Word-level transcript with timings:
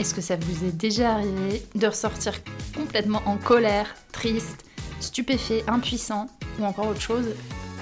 Est-ce 0.00 0.14
que 0.14 0.22
ça 0.22 0.36
vous 0.36 0.64
est 0.64 0.72
déjà 0.72 1.12
arrivé 1.12 1.62
de 1.74 1.86
ressortir 1.86 2.32
complètement 2.74 3.20
en 3.26 3.36
colère, 3.36 3.94
triste, 4.12 4.64
stupéfait, 4.98 5.62
impuissant 5.66 6.26
ou 6.58 6.64
encore 6.64 6.88
autre 6.88 7.02
chose 7.02 7.26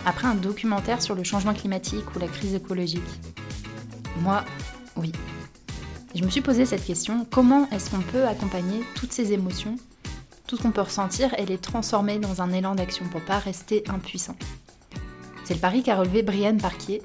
après 0.05 0.27
un 0.27 0.35
documentaire 0.35 1.01
sur 1.01 1.15
le 1.15 1.23
changement 1.23 1.55
climatique 1.55 2.17
ou 2.17 2.19
la 2.19 2.27
crise 2.27 2.57
écologique? 2.57 3.09
Moi, 4.21 4.45
oui. 4.97 5.13
je 6.13 6.25
me 6.25 6.29
suis 6.29 6.41
posé 6.41 6.67
cette 6.67 6.85
question, 6.85 7.25
comment 7.31 7.69
est-ce 7.71 7.89
qu'on 7.89 8.01
peut 8.01 8.27
accompagner 8.27 8.83
toutes 8.97 9.13
ces 9.13 9.33
émotions, 9.33 9.77
tout 10.49 10.57
ce 10.57 10.63
qu'on 10.63 10.73
peut 10.73 10.81
ressentir 10.81 11.33
et 11.39 11.47
les 11.47 11.59
transformer 11.59 12.19
dans 12.19 12.43
un 12.43 12.53
élan 12.53 12.75
d'action 12.75 13.07
pour 13.13 13.25
pas 13.25 13.39
rester 13.39 13.85
impuissant? 13.89 14.35
C'est 15.45 15.55
le 15.55 15.61
pari 15.61 15.85
qu'a 15.85 15.95
relevé 15.95 16.25
Brienne 16.25 16.61
Parquier. 16.61 17.01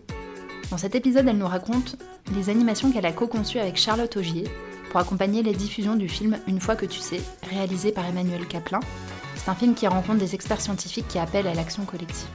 Dans 0.72 0.80
cet 0.80 0.96
épisode, 0.96 1.28
elle 1.28 1.38
nous 1.38 1.46
raconte 1.46 1.98
les 2.36 2.50
animations 2.50 2.92
qu'elle 2.92 3.06
a 3.06 3.12
co-conçues 3.12 3.60
avec 3.60 3.78
Charlotte 3.78 4.18
Augier 4.18 4.46
pour 4.94 5.02
accompagner 5.02 5.42
les 5.42 5.54
diffusions 5.54 5.96
du 5.96 6.08
film 6.08 6.38
Une 6.46 6.62
fois 6.62 6.76
que 6.76 6.86
tu 6.86 7.00
sais, 7.00 7.20
réalisé 7.50 7.92
par 7.92 8.06
Emmanuel 8.06 8.48
Caplin. 8.48 8.80
C'est 9.36 9.50
un 9.50 9.56
film 9.56 9.74
qui 9.74 9.88
rencontre 9.88 10.20
des 10.20 10.36
experts 10.36 10.62
scientifiques 10.62 11.08
qui 11.08 11.18
appellent 11.18 11.48
à 11.48 11.56
l'action 11.56 11.84
collective. 11.84 12.28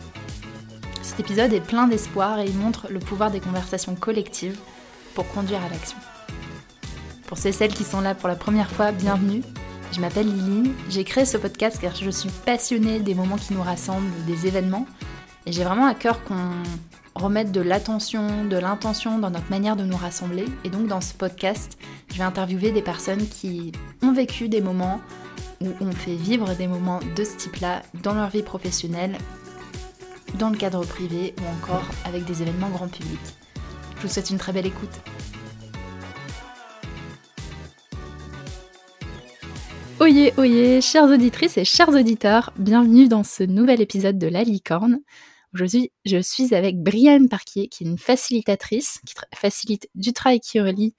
Cet 1.00 1.20
épisode 1.20 1.52
est 1.52 1.60
plein 1.60 1.86
d'espoir 1.86 2.40
et 2.40 2.46
il 2.46 2.56
montre 2.56 2.88
le 2.90 2.98
pouvoir 2.98 3.30
des 3.30 3.38
conversations 3.38 3.94
collectives 3.94 4.58
pour 5.14 5.28
conduire 5.28 5.62
à 5.64 5.68
l'action. 5.68 5.98
Pour 7.28 7.38
ceux 7.38 7.50
et 7.50 7.52
celles 7.52 7.72
qui 7.72 7.84
sont 7.84 8.00
là 8.00 8.16
pour 8.16 8.28
la 8.28 8.34
première 8.34 8.72
fois, 8.72 8.90
bienvenue. 8.90 9.42
Je 9.92 10.00
m'appelle 10.00 10.26
Liline, 10.26 10.74
j'ai 10.88 11.04
créé 11.04 11.24
ce 11.24 11.36
podcast 11.36 11.78
car 11.80 11.94
je 11.94 12.10
suis 12.10 12.30
passionnée 12.44 12.98
des 12.98 13.14
moments 13.14 13.36
qui 13.36 13.54
nous 13.54 13.62
rassemblent, 13.62 14.10
des 14.26 14.48
événements, 14.48 14.86
et 15.46 15.52
j'ai 15.52 15.62
vraiment 15.62 15.86
à 15.86 15.94
cœur 15.94 16.24
qu'on 16.24 16.50
remettre 17.18 17.52
de 17.52 17.60
l'attention, 17.60 18.44
de 18.44 18.56
l'intention 18.56 19.18
dans 19.18 19.30
notre 19.30 19.50
manière 19.50 19.76
de 19.76 19.84
nous 19.84 19.96
rassembler. 19.96 20.44
Et 20.64 20.70
donc 20.70 20.86
dans 20.86 21.00
ce 21.00 21.12
podcast, 21.14 21.78
je 22.10 22.18
vais 22.18 22.24
interviewer 22.24 22.72
des 22.72 22.82
personnes 22.82 23.28
qui 23.28 23.72
ont 24.02 24.12
vécu 24.12 24.48
des 24.48 24.60
moments 24.60 25.00
où 25.60 25.68
on 25.80 25.90
fait 25.92 26.14
vivre 26.14 26.54
des 26.54 26.66
moments 26.66 27.00
de 27.16 27.24
ce 27.24 27.36
type-là 27.36 27.82
dans 28.02 28.14
leur 28.14 28.30
vie 28.30 28.42
professionnelle, 28.42 29.18
dans 30.38 30.50
le 30.50 30.56
cadre 30.56 30.84
privé 30.84 31.34
ou 31.40 31.48
encore 31.58 31.84
avec 32.04 32.24
des 32.24 32.42
événements 32.42 32.70
grand 32.70 32.88
public. 32.88 33.20
Je 33.96 34.02
vous 34.02 34.08
souhaite 34.08 34.30
une 34.30 34.38
très 34.38 34.52
belle 34.52 34.66
écoute. 34.66 35.00
Oyez, 40.00 40.32
oyez, 40.36 40.80
chères 40.80 41.10
auditrices 41.10 41.58
et 41.58 41.64
chers 41.64 41.88
auditeurs, 41.88 42.52
bienvenue 42.56 43.08
dans 43.08 43.24
ce 43.24 43.42
nouvel 43.42 43.80
épisode 43.80 44.16
de 44.16 44.28
La 44.28 44.44
Licorne. 44.44 45.00
Aujourd'hui, 45.54 45.92
je 46.04 46.20
suis 46.20 46.54
avec 46.54 46.82
Brianne 46.82 47.28
Parquier, 47.28 47.68
qui 47.68 47.84
est 47.84 47.86
une 47.86 47.98
facilitatrice, 47.98 49.00
qui 49.06 49.14
facilite 49.34 49.88
du 49.94 50.12
travail 50.12 50.40
qui 50.40 50.60
relie 50.60 50.94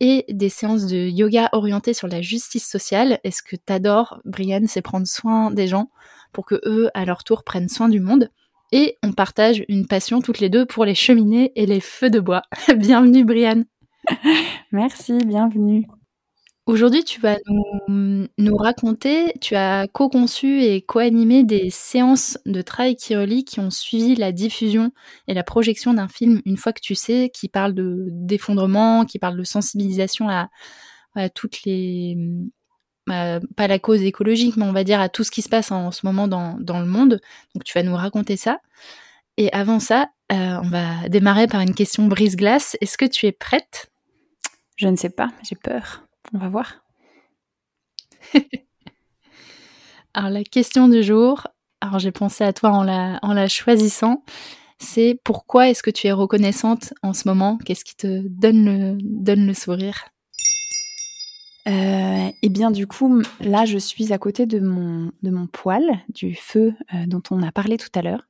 et 0.00 0.24
des 0.30 0.48
séances 0.48 0.86
de 0.86 0.96
yoga 0.96 1.50
orientées 1.52 1.92
sur 1.92 2.08
la 2.08 2.22
justice 2.22 2.66
sociale. 2.66 3.20
Et 3.24 3.30
ce 3.30 3.42
que 3.42 3.56
t'adores, 3.56 4.20
Brianne, 4.24 4.66
c'est 4.66 4.80
prendre 4.80 5.06
soin 5.06 5.50
des 5.50 5.68
gens 5.68 5.90
pour 6.32 6.46
que 6.46 6.60
eux, 6.64 6.90
à 6.94 7.04
leur 7.04 7.24
tour, 7.24 7.44
prennent 7.44 7.68
soin 7.68 7.90
du 7.90 8.00
monde? 8.00 8.30
Et 8.72 8.96
on 9.02 9.12
partage 9.12 9.64
une 9.68 9.86
passion 9.86 10.22
toutes 10.22 10.40
les 10.40 10.48
deux 10.48 10.64
pour 10.64 10.84
les 10.84 10.94
cheminées 10.94 11.52
et 11.54 11.66
les 11.66 11.80
feux 11.80 12.10
de 12.10 12.20
bois. 12.20 12.42
bienvenue, 12.76 13.24
Brianne. 13.24 13.66
Merci, 14.72 15.18
bienvenue. 15.26 15.86
Aujourd'hui, 16.70 17.02
tu 17.02 17.20
vas 17.20 17.36
nous, 17.88 18.56
raconter, 18.56 19.32
tu 19.40 19.56
as 19.56 19.88
co-conçu 19.88 20.62
et 20.62 20.82
co-animé 20.82 21.42
des 21.42 21.68
séances 21.68 22.38
de 22.46 22.62
travail 22.62 22.94
qui 22.94 23.16
relie 23.16 23.44
qui 23.44 23.58
ont 23.58 23.70
suivi 23.70 24.14
la 24.14 24.30
diffusion 24.30 24.92
et 25.26 25.34
la 25.34 25.42
projection 25.42 25.94
d'un 25.94 26.06
film 26.06 26.40
Une 26.46 26.56
fois 26.56 26.72
que 26.72 26.80
tu 26.80 26.94
sais, 26.94 27.28
qui 27.34 27.48
parle 27.48 27.74
de 27.74 28.06
d'effondrement, 28.12 29.04
qui 29.04 29.18
parle 29.18 29.36
de 29.36 29.42
sensibilisation 29.42 30.28
à, 30.28 30.48
toutes 31.34 31.64
les 31.64 32.16
pas 33.08 33.66
la 33.66 33.80
cause 33.80 34.02
écologique, 34.02 34.56
mais 34.56 34.64
on 34.64 34.72
va 34.72 34.84
dire 34.84 35.00
à 35.00 35.08
tout 35.08 35.24
ce 35.24 35.32
qui 35.32 35.42
se 35.42 35.48
passe 35.48 35.72
en, 35.72 35.90
ce 35.90 36.06
moment 36.06 36.28
dans, 36.28 36.56
le 36.56 36.86
monde. 36.86 37.20
Donc 37.52 37.64
tu 37.64 37.76
vas 37.76 37.82
nous 37.82 37.96
raconter 37.96 38.36
ça. 38.36 38.60
Et 39.38 39.52
avant 39.52 39.80
ça, 39.80 40.10
euh, 40.30 40.60
on 40.62 40.68
va 40.68 41.08
démarrer 41.08 41.48
par 41.48 41.62
une 41.62 41.74
question 41.74 42.06
brise-glace. 42.06 42.76
Est-ce 42.80 42.96
que 42.96 43.06
tu 43.06 43.26
es 43.26 43.32
prête? 43.32 43.90
Je 44.76 44.86
ne 44.86 44.94
sais 44.94 45.10
pas, 45.10 45.30
j'ai 45.42 45.56
peur. 45.56 46.04
On 46.34 46.38
va 46.38 46.48
voir. 46.48 46.84
alors 50.14 50.30
la 50.30 50.44
question 50.44 50.88
du 50.88 51.02
jour, 51.02 51.46
alors 51.80 51.98
j'ai 51.98 52.12
pensé 52.12 52.44
à 52.44 52.52
toi 52.52 52.70
en 52.70 52.84
la, 52.84 53.18
en 53.22 53.32
la 53.32 53.48
choisissant, 53.48 54.24
c'est 54.78 55.20
pourquoi 55.24 55.68
est-ce 55.68 55.82
que 55.82 55.90
tu 55.90 56.06
es 56.06 56.12
reconnaissante 56.12 56.94
en 57.02 57.12
ce 57.12 57.28
moment? 57.28 57.58
Qu'est-ce 57.64 57.84
qui 57.84 57.96
te 57.96 58.22
donne 58.28 58.64
le, 58.64 58.98
donne 59.00 59.46
le 59.46 59.54
sourire? 59.54 60.08
Euh, 61.68 62.30
Eh 62.42 62.48
bien 62.48 62.70
du 62.70 62.86
coup, 62.86 63.22
là 63.40 63.64
je 63.66 63.78
suis 63.78 64.12
à 64.12 64.18
côté 64.18 64.46
de 64.46 64.60
mon, 64.60 65.12
de 65.22 65.30
mon 65.30 65.46
poêle, 65.46 66.00
du 66.08 66.34
feu 66.34 66.74
euh, 66.94 67.06
dont 67.06 67.22
on 67.30 67.42
a 67.42 67.52
parlé 67.52 67.76
tout 67.76 67.90
à 67.94 68.02
l'heure. 68.02 68.26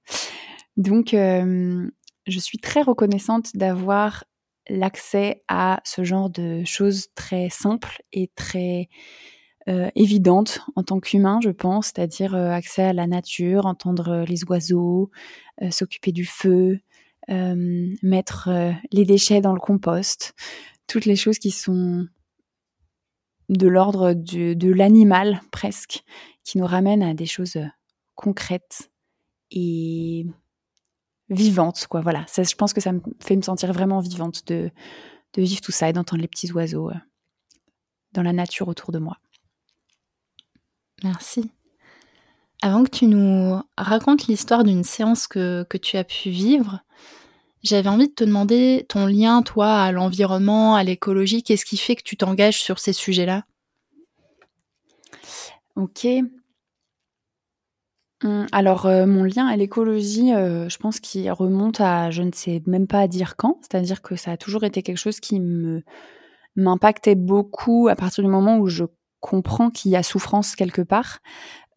Donc 0.77 1.15
euh, 1.15 1.89
je 2.27 2.39
suis 2.39 2.59
très 2.59 2.83
reconnaissante 2.83 3.57
d'avoir 3.57 4.25
l'accès 4.71 5.43
à 5.49 5.81
ce 5.85 6.05
genre 6.05 6.31
de 6.31 6.63
choses 6.65 7.09
très 7.15 7.49
simples 7.51 8.03
et 8.13 8.31
très 8.35 8.89
euh, 9.69 9.91
évidentes 9.95 10.61
en 10.75 10.83
tant 10.83 11.01
qu'humain, 11.01 11.39
je 11.43 11.51
pense, 11.51 11.87
c'est-à-dire 11.87 12.35
euh, 12.35 12.51
accès 12.51 12.83
à 12.83 12.93
la 12.93 13.07
nature, 13.07 13.67
entendre 13.67 14.25
les 14.27 14.45
oiseaux, 14.45 15.11
euh, 15.63 15.71
s'occuper 15.71 16.13
du 16.13 16.25
feu, 16.25 16.81
mettre 18.03 18.49
les 18.91 19.05
déchets 19.05 19.41
dans 19.41 19.53
le 19.53 19.61
compost, 19.61 20.35
toutes 20.89 21.05
les 21.05 21.15
choses 21.15 21.39
qui 21.39 21.53
sont 21.53 22.09
de 23.49 23.69
l'ordre 23.69 24.15
de 24.15 24.73
l'animal 24.73 25.41
presque, 25.53 26.03
qui 26.43 26.59
nous 26.59 26.67
ramènent 26.67 27.05
à 27.05 27.15
des 27.15 27.27
choses 27.27 27.57
concrètes 28.17 28.91
et 29.53 30.27
vivante, 31.31 31.87
quoi. 31.89 32.01
Voilà, 32.01 32.25
ça, 32.27 32.43
je 32.43 32.55
pense 32.55 32.73
que 32.73 32.81
ça 32.81 32.93
me 32.93 33.01
fait 33.21 33.37
me 33.37 33.43
sentir 33.43 33.73
vraiment 33.73 34.01
vivante 34.01 34.47
de, 34.49 34.71
de 35.35 35.43
vivre 35.43 35.61
tout 35.61 35.73
ça 35.73 35.89
et 35.89 35.93
d'entendre 35.93 36.21
les 36.21 36.29
petits 36.29 36.53
oiseaux 36.53 36.91
euh, 36.91 36.95
dans 38.13 38.23
la 38.23 38.33
nature 38.33 38.69
autour 38.69 38.93
de 38.93 38.99
moi. 38.99 39.17
Merci. 41.03 41.51
Avant 42.63 42.85
que 42.85 42.91
tu 42.91 43.07
nous 43.07 43.59
racontes 43.79 44.27
l'histoire 44.27 44.65
d'une 44.65 44.85
séance 44.85 45.27
que, 45.27 45.65
que, 45.71 45.79
tu 45.79 45.97
as 45.97 46.05
pu 46.05 46.29
vivre, 46.29 46.81
j'avais 47.63 47.89
envie 47.89 48.09
de 48.09 48.13
te 48.13 48.25
demander 48.25 48.85
ton 48.89 49.07
lien, 49.07 49.43
toi, 49.43 49.81
à 49.81 49.93
l'environnement, 49.93 50.75
à 50.75 50.83
l'écologie. 50.83 51.43
Qu'est-ce 51.43 51.65
qui 51.65 51.79
fait 51.79 51.97
que 51.97 52.03
tu 52.03 52.19
t'engages 52.19 52.61
sur 52.61 52.79
ces 52.79 52.93
sujets-là? 52.93 53.45
Ok. 55.77 56.07
Hum, 58.23 58.47
alors, 58.53 58.85
euh, 58.87 59.07
mon 59.07 59.25
lien 59.25 59.47
à 59.47 59.57
l'écologie, 59.57 60.35
euh, 60.35 60.69
je 60.69 60.77
pense 60.77 61.01
qu'il 61.01 61.31
remonte 61.33 61.81
à 61.81 62.11
je 62.11 62.23
ne 62.23 62.33
sais 62.33 62.63
même 62.67 62.87
pas 62.87 63.09
dire 63.09 63.37
quand. 63.37 63.59
C'est-à-dire 63.63 64.03
que 64.03 64.15
ça 64.17 64.33
a 64.33 64.37
toujours 64.37 64.65
été 64.65 64.83
quelque 64.83 64.99
chose 64.99 65.21
qui 65.21 65.41
me 65.41 65.83
m'impactait 66.57 67.15
beaucoup 67.17 67.89
à 67.89 67.97
partir 67.97 68.25
du 68.25 68.31
moment 68.31 68.59
où 68.59 68.67
je 68.69 68.85
comprends 69.21 69.71
qu'il 69.71 69.93
y 69.93 69.97
a 69.97 70.03
souffrance 70.03 70.57
quelque 70.57 70.83
part. 70.83 71.21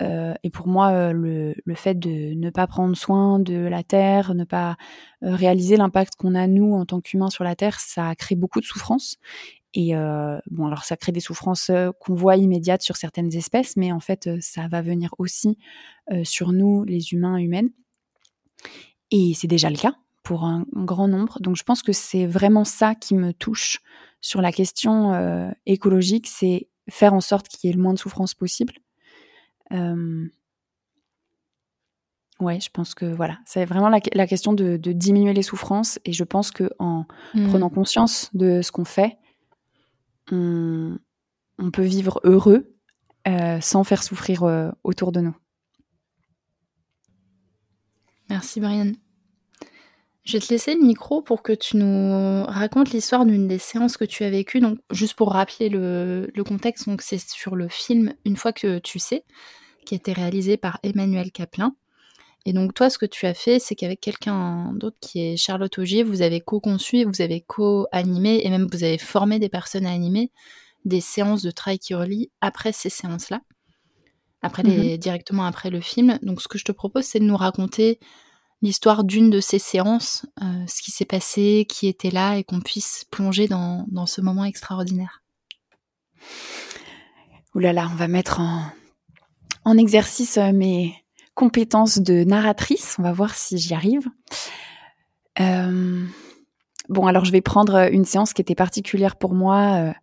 Euh, 0.02 0.34
et 0.44 0.50
pour 0.52 0.68
moi, 0.68 1.14
le, 1.14 1.56
le 1.66 1.76
fait 1.76 1.96
de 2.00 2.34
ne 2.36 2.50
pas 2.52 2.68
prendre 2.68 2.96
soin 2.98 3.40
de 3.40 3.58
la 3.58 3.84
terre, 3.84 4.36
ne 4.36 4.46
pas 4.46 4.78
réaliser 5.22 5.78
l'impact 5.78 6.16
qu'on 6.18 6.36
a 6.36 6.48
nous 6.48 6.76
en 6.76 6.86
tant 6.86 7.02
qu'humains 7.02 7.30
sur 7.32 7.44
la 7.46 7.56
terre, 7.56 7.80
ça 7.80 8.16
crée 8.16 8.36
beaucoup 8.36 8.62
de 8.62 8.66
souffrance. 8.66 9.18
Et 9.74 9.96
euh, 9.96 10.38
bon, 10.52 10.68
alors 10.68 10.84
ça 10.84 10.98
crée 10.98 11.12
des 11.12 11.20
souffrances 11.20 11.70
euh, 11.70 11.92
qu'on 12.00 12.14
voit 12.14 12.38
immédiates 12.38 12.84
sur 12.84 12.96
certaines 12.96 13.34
espèces, 13.36 13.76
mais 13.76 13.92
en 13.92 14.00
fait, 14.00 14.28
euh, 14.28 14.38
ça 14.40 14.68
va 14.68 14.82
venir 14.82 15.14
aussi 15.18 15.58
sur 16.24 16.52
nous, 16.52 16.84
les 16.84 17.14
humains 17.14 17.38
humaines. 17.38 17.70
Et 19.10 19.34
c'est 19.36 19.48
déjà 19.48 19.70
le 19.70 19.78
cas 19.78 19.96
pour 20.22 20.44
un, 20.44 20.66
grand 20.74 21.08
nombre. 21.08 21.40
Donc 21.40 21.56
je 21.56 21.64
pense 21.64 21.82
que 21.82 21.94
c'est 21.94 22.26
vraiment 22.26 22.66
ça 22.66 22.94
qui 22.94 23.16
me 23.16 23.32
touche 23.32 23.80
sur 24.20 24.42
la 24.42 24.52
question 24.52 25.54
écologique, 25.66 26.28
c'est 26.28 26.68
faire 26.90 27.14
en 27.14 27.22
sorte 27.22 27.48
qu'il 27.48 27.70
y 27.70 27.72
ait 27.72 27.76
le 27.76 27.82
moins 27.82 27.94
de 27.94 28.00
souffrance 28.00 28.34
possible. 28.34 28.74
Ouais, 32.42 32.60
je 32.60 32.70
pense 32.70 32.96
que 32.96 33.06
voilà, 33.06 33.40
c'est 33.46 33.64
vraiment 33.64 33.88
la, 33.88 34.28
question 34.28 34.52
de, 34.52 34.76
diminuer 34.76 35.32
les 35.32 35.42
souffrances. 35.42 36.00
Et 36.04 36.12
je 36.12 36.26
pense 36.26 36.52
que 36.52 36.70
en 36.80 37.06
mmh. 37.34 37.48
prenant 37.48 37.70
conscience 37.70 38.30
de 38.34 38.62
ce 38.62 38.74
qu'on 38.74 38.84
fait, 38.84 39.18
on, 40.32 40.98
peut 41.72 41.84
vivre 41.84 42.20
heureux 42.24 42.74
euh, 43.28 43.60
sans 43.62 43.84
faire 43.84 44.04
souffrir 44.04 44.44
euh, 44.44 44.70
autour 44.84 45.12
de 45.12 45.22
nous. 45.22 45.36
Merci 48.30 48.60
Brian. 48.60 48.94
Je 50.24 50.34
vais 50.34 50.40
te 50.40 50.54
laisser 50.54 50.74
le 50.76 50.82
micro 50.82 51.22
pour 51.22 51.44
que 51.44 51.52
tu 51.52 51.76
nous 51.76 52.46
racontes 52.46 52.92
l'histoire 52.92 53.26
d'une 53.26 53.48
des 53.48 53.58
séances 53.58 53.98
que 53.98 54.06
tu 54.06 54.24
as 54.24 54.30
vécues. 54.30 54.62
Donc, 54.62 54.80
juste 54.90 55.16
pour 55.16 55.34
rappeler 55.34 55.68
le, 55.68 56.32
contexte, 56.48 56.88
c'est 57.02 57.20
sur 57.20 57.58
le 57.58 57.68
film 57.68 58.14
Une 58.24 58.38
fois 58.38 58.54
que 58.54 58.80
tu 58.80 59.00
sais, 59.00 59.26
qui 59.86 59.96
a 59.96 59.98
été 59.98 60.14
réalisé 60.14 60.56
par 60.56 60.80
Emmanuel 60.82 61.32
Caplin. 61.32 61.76
Et 62.46 62.52
donc, 62.52 62.74
toi, 62.74 62.90
ce 62.90 62.98
que 62.98 63.06
tu 63.06 63.26
as 63.26 63.34
fait, 63.34 63.60
c'est 63.60 63.76
qu'avec 63.76 64.02
quelqu'un 64.02 64.74
d'autre 64.74 64.98
qui 65.00 65.22
est 65.22 65.38
Charlotte 65.38 65.78
Augier, 65.78 66.04
vous 66.04 66.22
avez 66.22 66.42
co-conçu, 66.42 67.06
vous 67.06 67.22
avez 67.22 67.42
co-animé 67.42 68.42
et 68.44 68.50
même 68.50 68.68
vous 68.72 68.84
avez 68.84 68.98
formé 68.98 69.40
des 69.40 69.50
personnes 69.50 69.86
à 69.86 69.92
animer 69.92 70.32
des 70.86 71.00
séances 71.00 71.42
de 71.42 71.52
travail 71.52 71.80
qui 71.80 71.96
relie 71.96 72.32
après 72.42 72.74
ces 72.74 72.90
séances-là, 72.90 73.42
après 74.42 74.64
les, 74.64 74.94
mhm. 74.94 74.98
directement 74.98 75.46
après 75.46 75.70
le 75.70 75.80
film. 75.80 76.20
Donc 76.22 76.42
ce 76.42 76.50
que 76.50 76.58
je 76.58 76.66
te 76.66 76.74
propose, 76.74 77.06
c'est 77.06 77.20
de 77.20 77.26
nous 77.26 77.38
raconter 77.38 78.00
l'histoire 78.62 79.04
d'une 79.04 79.30
de 79.30 79.40
ces 79.40 79.60
séances, 79.60 80.26
euh, 80.42 80.66
ce 80.68 80.82
qui 80.82 80.92
s'est 80.92 81.06
passé, 81.06 81.66
qui 81.70 81.88
était 81.88 82.12
là, 82.12 82.38
et 82.38 82.44
qu'on 82.44 82.62
puisse 82.62 83.06
plonger 83.12 83.48
dans, 83.48 83.86
dans 83.90 84.06
ce 84.06 84.22
moment 84.22 84.46
extraordinaire. 84.46 85.22
Ouh 87.56 87.60
là 87.60 87.74
là, 87.74 87.90
on 87.92 87.96
va 87.96 88.08
mettre 88.08 88.40
en, 88.40 88.66
en 89.66 89.78
exercice 89.78 90.38
euh, 90.38 90.52
mes 90.54 91.03
compétences 91.36 92.00
de 92.00 92.24
narratrice. 92.24 92.96
On 93.00 93.04
va 93.04 93.12
voir 93.12 93.36
si 93.36 93.58
j'y 93.58 93.74
arrive. 93.74 94.08
Euh, 95.40 96.06
bon, 96.90 97.08
alors 97.08 97.26
je 97.26 97.32
vais 97.32 97.42
prendre 97.42 97.92
une 97.92 98.06
séance 98.06 98.34
qui 98.34 98.42
était 98.42 98.56
particulière 98.56 99.16
pour 99.16 99.34
moi 99.34 99.74
euh, 99.76 99.94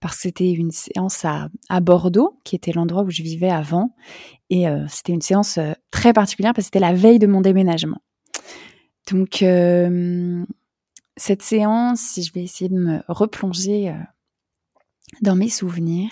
parce 0.00 0.16
que 0.16 0.22
c'était 0.22 0.50
une 0.50 0.70
séance 0.70 1.24
à, 1.24 1.48
à, 1.68 1.80
Bordeaux, 1.80 2.38
qui 2.44 2.56
était 2.56 2.72
l'endroit 2.72 3.02
où 3.02 3.10
je 3.10 3.22
vivais 3.22 3.50
avant. 3.50 3.94
Et 4.50 4.66
c'était 4.88 5.12
une 5.12 5.22
séance 5.22 5.58
très 5.90 6.12
particulière 6.12 6.52
parce 6.52 6.64
que 6.64 6.72
c'était 6.74 6.80
la 6.80 6.92
veille 6.92 7.18
de 7.18 7.26
mon 7.26 7.40
déménagement. 7.40 8.02
Donc, 9.10 9.44
cette 11.16 11.42
séance, 11.42 12.00
si 12.00 12.22
je 12.22 12.32
vais 12.34 12.42
essayer 12.42 12.68
de 12.68 12.78
me 12.78 13.00
replonger 13.08 13.94
dans 15.22 15.36
mes 15.36 15.48
souvenirs, 15.48 16.10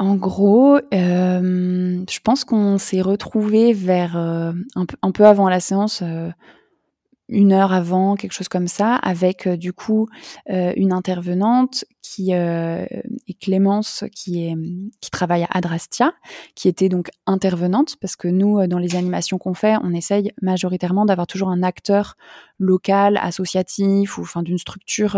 en 0.00 0.14
gros, 0.14 0.78
euh, 0.94 2.04
je 2.08 2.20
pense 2.24 2.44
qu'on 2.44 2.78
s'est 2.78 3.02
retrouvé 3.02 3.74
vers 3.74 4.16
euh, 4.16 4.52
un, 4.74 5.10
peu, 5.12 5.26
avant 5.26 5.50
la 5.50 5.60
séance, 5.60 6.00
euh, 6.02 6.30
une 7.28 7.52
heure 7.52 7.74
avant, 7.74 8.16
quelque 8.16 8.32
chose 8.32 8.48
comme 8.48 8.66
ça, 8.66 8.94
avec 8.94 9.46
du 9.46 9.74
coup 9.74 10.08
une 10.48 10.92
intervenante 10.92 11.84
qui 12.02 12.32
est 12.32 12.88
Clémence, 13.40 14.04
qui 14.12 14.52
qui 15.00 15.10
travaille 15.12 15.44
à 15.44 15.48
Adrastia, 15.52 16.12
qui 16.56 16.66
était 16.66 16.88
donc 16.88 17.10
intervenante 17.26 17.96
parce 18.00 18.16
que 18.16 18.26
nous, 18.26 18.66
dans 18.66 18.78
les 18.78 18.96
animations 18.96 19.38
qu'on 19.38 19.54
fait, 19.54 19.76
on 19.84 19.92
essaye 19.92 20.32
majoritairement 20.42 21.04
d'avoir 21.04 21.28
toujours 21.28 21.50
un 21.50 21.62
acteur 21.62 22.16
local, 22.58 23.16
associatif 23.22 24.18
ou 24.18 24.22
enfin 24.22 24.42
d'une 24.42 24.58
structure 24.58 25.16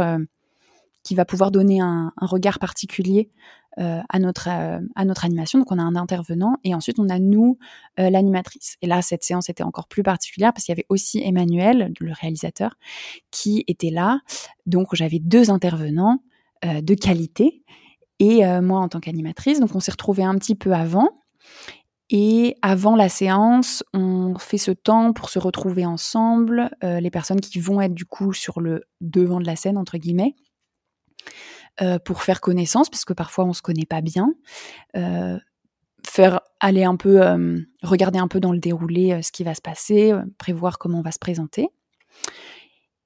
qui 1.02 1.14
va 1.14 1.24
pouvoir 1.24 1.50
donner 1.50 1.80
un, 1.80 2.12
regard 2.20 2.58
particulier 2.58 3.30
euh, 3.78 4.00
à 4.08 4.18
notre 4.18 4.48
euh, 4.50 4.80
à 4.94 5.04
notre 5.04 5.24
animation. 5.24 5.58
Donc 5.58 5.72
on 5.72 5.78
a 5.78 5.82
un 5.82 5.96
intervenant 5.96 6.56
et 6.62 6.74
ensuite 6.74 6.98
on 6.98 7.08
a 7.08 7.18
nous 7.18 7.58
euh, 7.98 8.10
l'animatrice. 8.10 8.76
Et 8.82 8.86
là 8.86 9.02
cette 9.02 9.24
séance 9.24 9.48
était 9.48 9.62
encore 9.62 9.88
plus 9.88 10.02
particulière 10.02 10.52
parce 10.52 10.64
qu'il 10.64 10.72
y 10.72 10.76
avait 10.76 10.86
aussi 10.88 11.20
Emmanuel, 11.24 11.92
le 11.98 12.12
réalisateur, 12.12 12.76
qui 13.30 13.64
était 13.66 13.90
là. 13.90 14.20
Donc 14.66 14.88
j'avais 14.94 15.18
deux 15.18 15.50
intervenants 15.50 16.22
de 16.64 16.94
qualité 16.94 17.64
et 18.20 18.44
moi 18.60 18.78
en 18.78 18.88
tant 18.88 19.00
qu'animatrice. 19.00 19.58
Donc 19.58 19.74
on 19.74 19.80
s'est 19.80 19.90
retrouvés 19.90 20.22
un 20.22 20.36
petit 20.36 20.54
peu 20.54 20.72
avant. 20.72 21.08
Et 22.10 22.56
avant 22.62 22.94
la 22.94 23.08
séance, 23.08 23.82
on 23.94 24.38
fait 24.38 24.58
ce 24.58 24.70
temps 24.70 25.12
pour 25.12 25.28
se 25.28 25.40
retrouver 25.40 25.84
ensemble, 25.86 26.70
les 26.82 27.10
personnes 27.10 27.40
qui 27.40 27.58
vont 27.58 27.80
être 27.80 27.94
du 27.94 28.04
coup 28.04 28.32
sur 28.32 28.60
le 28.60 28.84
devant 29.00 29.40
de 29.40 29.46
la 29.46 29.56
scène, 29.56 29.76
entre 29.76 29.98
guillemets. 29.98 30.36
Euh, 31.80 31.98
pour 31.98 32.22
faire 32.22 32.42
connaissance, 32.42 32.90
parce 32.90 33.06
que 33.06 33.14
parfois 33.14 33.46
on 33.46 33.54
se 33.54 33.62
connaît 33.62 33.86
pas 33.86 34.02
bien. 34.02 34.34
Euh, 34.94 35.38
faire 36.06 36.40
aller 36.60 36.84
un 36.84 36.96
peu, 36.96 37.22
euh, 37.22 37.58
regarder 37.82 38.18
un 38.18 38.28
peu 38.28 38.40
dans 38.40 38.52
le 38.52 38.58
déroulé 38.58 39.22
ce 39.22 39.32
qui 39.32 39.42
va 39.42 39.54
se 39.54 39.62
passer, 39.62 40.12
prévoir 40.36 40.76
comment 40.78 40.98
on 40.98 41.02
va 41.02 41.12
se 41.12 41.18
présenter. 41.18 41.70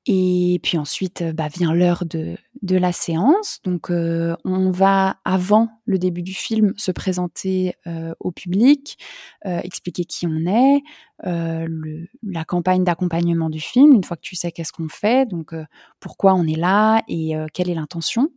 Et 0.09 0.61
puis 0.63 0.79
ensuite, 0.79 1.25
bah, 1.35 1.49
vient 1.49 1.75
l'heure 1.75 2.05
de, 2.05 2.37
de 2.63 2.77
la 2.77 2.93
séance. 2.93 3.59
Donc, 3.65 3.91
on 3.91 4.71
va, 4.71 5.17
avant 5.25 5.69
le 5.85 5.99
début 5.99 6.23
du 6.23 6.33
film, 6.35 6.75
se 6.77 6.93
présenter 6.93 7.75
au 8.21 8.31
public, 8.31 8.99
expliquer 9.45 10.05
qui 10.05 10.29
on 10.29 10.47
est, 10.47 10.83
la 11.25 12.45
campagne 12.45 12.85
d'accompagnement 12.85 13.51
du 13.51 13.59
film, 13.61 13.95
une 13.95 14.05
fois 14.05 14.17
que 14.17 14.23
tu 14.23 14.37
sais 14.37 14.53
qu'est-ce 14.53 14.73
qu'on 14.73 14.89
fait, 14.89 15.29
donc 15.29 15.53
pourquoi 15.99 16.35
on 16.35 16.47
est 16.47 16.57
là 16.57 17.03
et 17.09 17.35
quelle 17.53 17.69
est 17.69 17.75
l'intention. 17.75 18.31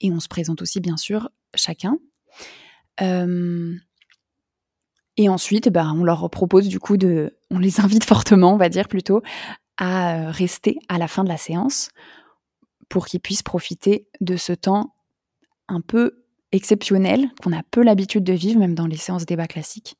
Et 0.00 0.12
on 0.12 0.20
se 0.20 0.28
présente 0.28 0.62
aussi, 0.62 0.80
bien 0.80 0.96
sûr, 0.96 1.30
chacun. 1.54 1.98
Euh, 3.00 3.74
et 5.16 5.28
ensuite, 5.28 5.68
ben, 5.68 5.94
on 5.96 6.04
leur 6.04 6.28
propose 6.30 6.68
du 6.68 6.78
coup 6.78 6.96
de, 6.96 7.36
on 7.50 7.58
les 7.58 7.80
invite 7.80 8.04
fortement, 8.04 8.54
on 8.54 8.56
va 8.56 8.68
dire 8.68 8.88
plutôt, 8.88 9.22
à 9.78 10.16
euh, 10.16 10.30
rester 10.30 10.78
à 10.88 10.98
la 10.98 11.08
fin 11.08 11.24
de 11.24 11.28
la 11.28 11.36
séance 11.36 11.90
pour 12.88 13.06
qu'ils 13.06 13.20
puissent 13.20 13.42
profiter 13.42 14.08
de 14.20 14.36
ce 14.36 14.52
temps 14.52 14.94
un 15.68 15.80
peu 15.80 16.24
exceptionnel 16.52 17.28
qu'on 17.42 17.52
a 17.52 17.62
peu 17.62 17.82
l'habitude 17.82 18.24
de 18.24 18.32
vivre, 18.32 18.58
même 18.58 18.74
dans 18.74 18.86
les 18.86 18.96
séances 18.96 19.26
débat 19.26 19.46
classiques, 19.46 19.96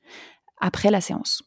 après 0.58 0.90
la 0.90 1.00
séance. 1.00 1.42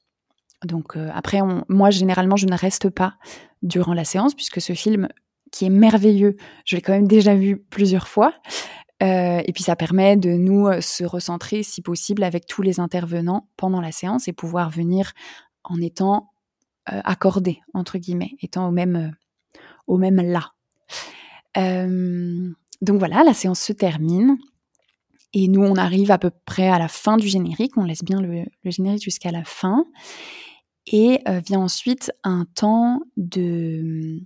Donc 0.64 0.96
euh, 0.96 1.10
après, 1.14 1.40
moi 1.68 1.90
généralement, 1.90 2.36
je 2.36 2.46
ne 2.46 2.56
reste 2.56 2.90
pas 2.90 3.16
durant 3.62 3.94
la 3.94 4.06
séance 4.06 4.34
puisque 4.34 4.62
ce 4.62 4.74
film 4.74 5.10
qui 5.52 5.66
est 5.66 5.70
merveilleux. 5.70 6.38
Je 6.66 6.76
l'ai 6.76 6.82
quand 6.82 6.94
même 6.94 7.08
déjà 7.08 7.36
vu 7.36 7.58
plusieurs 7.58 8.08
fois. 8.08 8.34
Euh, 9.04 9.42
et 9.44 9.52
puis 9.52 9.64
ça 9.64 9.76
permet 9.76 10.16
de 10.16 10.30
nous 10.30 10.70
se 10.80 11.04
recentrer, 11.04 11.64
si 11.64 11.82
possible, 11.82 12.24
avec 12.24 12.46
tous 12.46 12.62
les 12.62 12.80
intervenants 12.80 13.50
pendant 13.58 13.82
la 13.82 13.92
séance 13.92 14.28
et 14.28 14.34
pouvoir 14.34 14.70
venir 14.70 15.12
en 15.64 15.82
étant 15.82 16.31
euh, 16.92 17.02
accordé 17.04 17.60
entre 17.74 17.98
guillemets, 17.98 18.36
étant 18.42 18.68
au 18.68 18.72
même 18.72 19.16
au 19.88 19.98
même 19.98 20.22
là. 20.22 20.54
donc 21.56 23.00
voilà, 23.00 23.24
la 23.24 23.34
séance 23.34 23.62
se 23.62 23.74
termine. 23.74 24.38
Et 25.34 25.48
nous, 25.48 25.62
on 25.62 25.76
arrive 25.76 26.12
à 26.12 26.18
peu 26.18 26.30
près 26.46 26.68
à 26.68 26.78
la 26.78 26.90
fin 26.90 27.16
du 27.16 27.28
générique. 27.28 27.78
On 27.78 27.86
laisse 27.86 28.04
bien 28.04 28.20
le, 28.20 28.44
générique 28.66 29.04
jusqu'à 29.04 29.32
la 29.32 29.46
fin. 29.46 29.86
Et 30.88 31.22
vient 31.46 31.62
ensuite 31.62 32.12
un 32.24 32.46
temps 32.54 33.02
de 33.16 34.20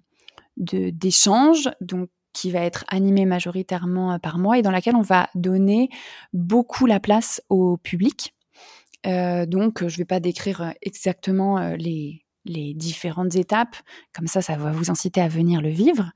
d'échange, 0.57 1.69
donc 1.81 2.09
qui 2.35 2.51
va 2.51 2.59
être 2.59 2.83
animé 2.89 3.25
majoritairement 3.25 4.13
euh, 4.13 4.17
par 4.19 4.37
moi 4.37 4.59
et 4.59 4.61
dans 4.61 4.69
laquelle 4.69 4.95
on 4.95 5.01
va 5.01 5.29
donner 5.33 5.89
beaucoup 6.33 6.85
la 6.85 6.99
place 6.99 7.41
au 7.49 7.77
public. 7.77 8.35
Euh, 9.07 9.45
donc, 9.45 9.79
je 9.79 9.85
ne 9.85 9.97
vais 9.97 10.05
pas 10.05 10.19
décrire 10.19 10.61
euh, 10.61 10.71
exactement 10.81 11.75
les, 11.75 12.25
les 12.45 12.74
différentes 12.74 13.36
étapes. 13.36 13.75
Comme 14.13 14.27
ça, 14.27 14.42
ça 14.42 14.56
va 14.56 14.71
vous 14.71 14.92
inciter 14.92 15.21
à 15.21 15.27
venir 15.27 15.62
le 15.62 15.69
vivre. 15.69 16.12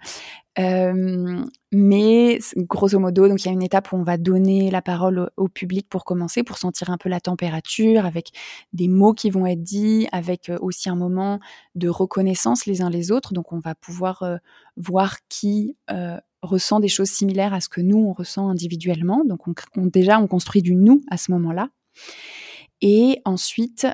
Euh, 0.57 1.43
mais 1.71 2.39
grosso 2.57 2.99
modo, 2.99 3.27
donc 3.27 3.43
il 3.43 3.47
y 3.47 3.49
a 3.49 3.53
une 3.53 3.63
étape 3.63 3.91
où 3.91 3.95
on 3.95 4.03
va 4.03 4.17
donner 4.17 4.71
la 4.71 4.81
parole 4.81 5.29
au, 5.37 5.47
public 5.47 5.87
pour 5.87 6.03
commencer, 6.03 6.43
pour 6.43 6.57
sentir 6.57 6.89
un 6.89 6.97
peu 6.97 7.07
la 7.07 7.19
température, 7.19 8.05
avec 8.05 8.31
des 8.73 8.87
mots 8.87 9.13
qui 9.13 9.29
vont 9.29 9.45
être 9.45 9.63
dits, 9.63 10.07
avec 10.11 10.49
euh, 10.49 10.57
aussi 10.61 10.89
un 10.89 10.95
moment 10.95 11.39
de 11.75 11.87
reconnaissance 11.87 12.65
les 12.65 12.81
uns 12.81 12.89
les 12.89 13.11
autres. 13.11 13.33
Donc 13.33 13.53
on 13.53 13.59
va 13.59 13.75
pouvoir 13.75 14.23
euh, 14.23 14.37
voir 14.75 15.17
qui 15.29 15.75
ressent 16.41 16.79
des 16.79 16.87
choses 16.87 17.09
similaires 17.09 17.53
à 17.53 17.59
ce 17.61 17.69
que 17.69 17.81
nous 17.81 17.97
on 17.97 18.13
ressent 18.13 18.49
individuellement. 18.49 19.23
Donc 19.25 19.47
on, 19.47 19.85
déjà 19.85 20.19
on 20.19 20.27
construit 20.27 20.61
du 20.61 20.75
nous 20.75 21.01
à 21.09 21.17
ce 21.17 21.31
moment-là. 21.31 21.69
Et 22.81 23.21
ensuite 23.25 23.87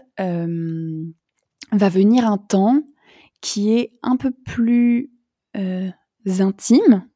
va 1.72 1.90
venir 1.90 2.30
un 2.30 2.38
temps 2.38 2.82
qui 3.42 3.74
est 3.74 3.92
un 4.02 4.18
peu 4.18 4.32
plus 4.32 5.12
euh, 5.56 5.90
intime, 6.40 7.08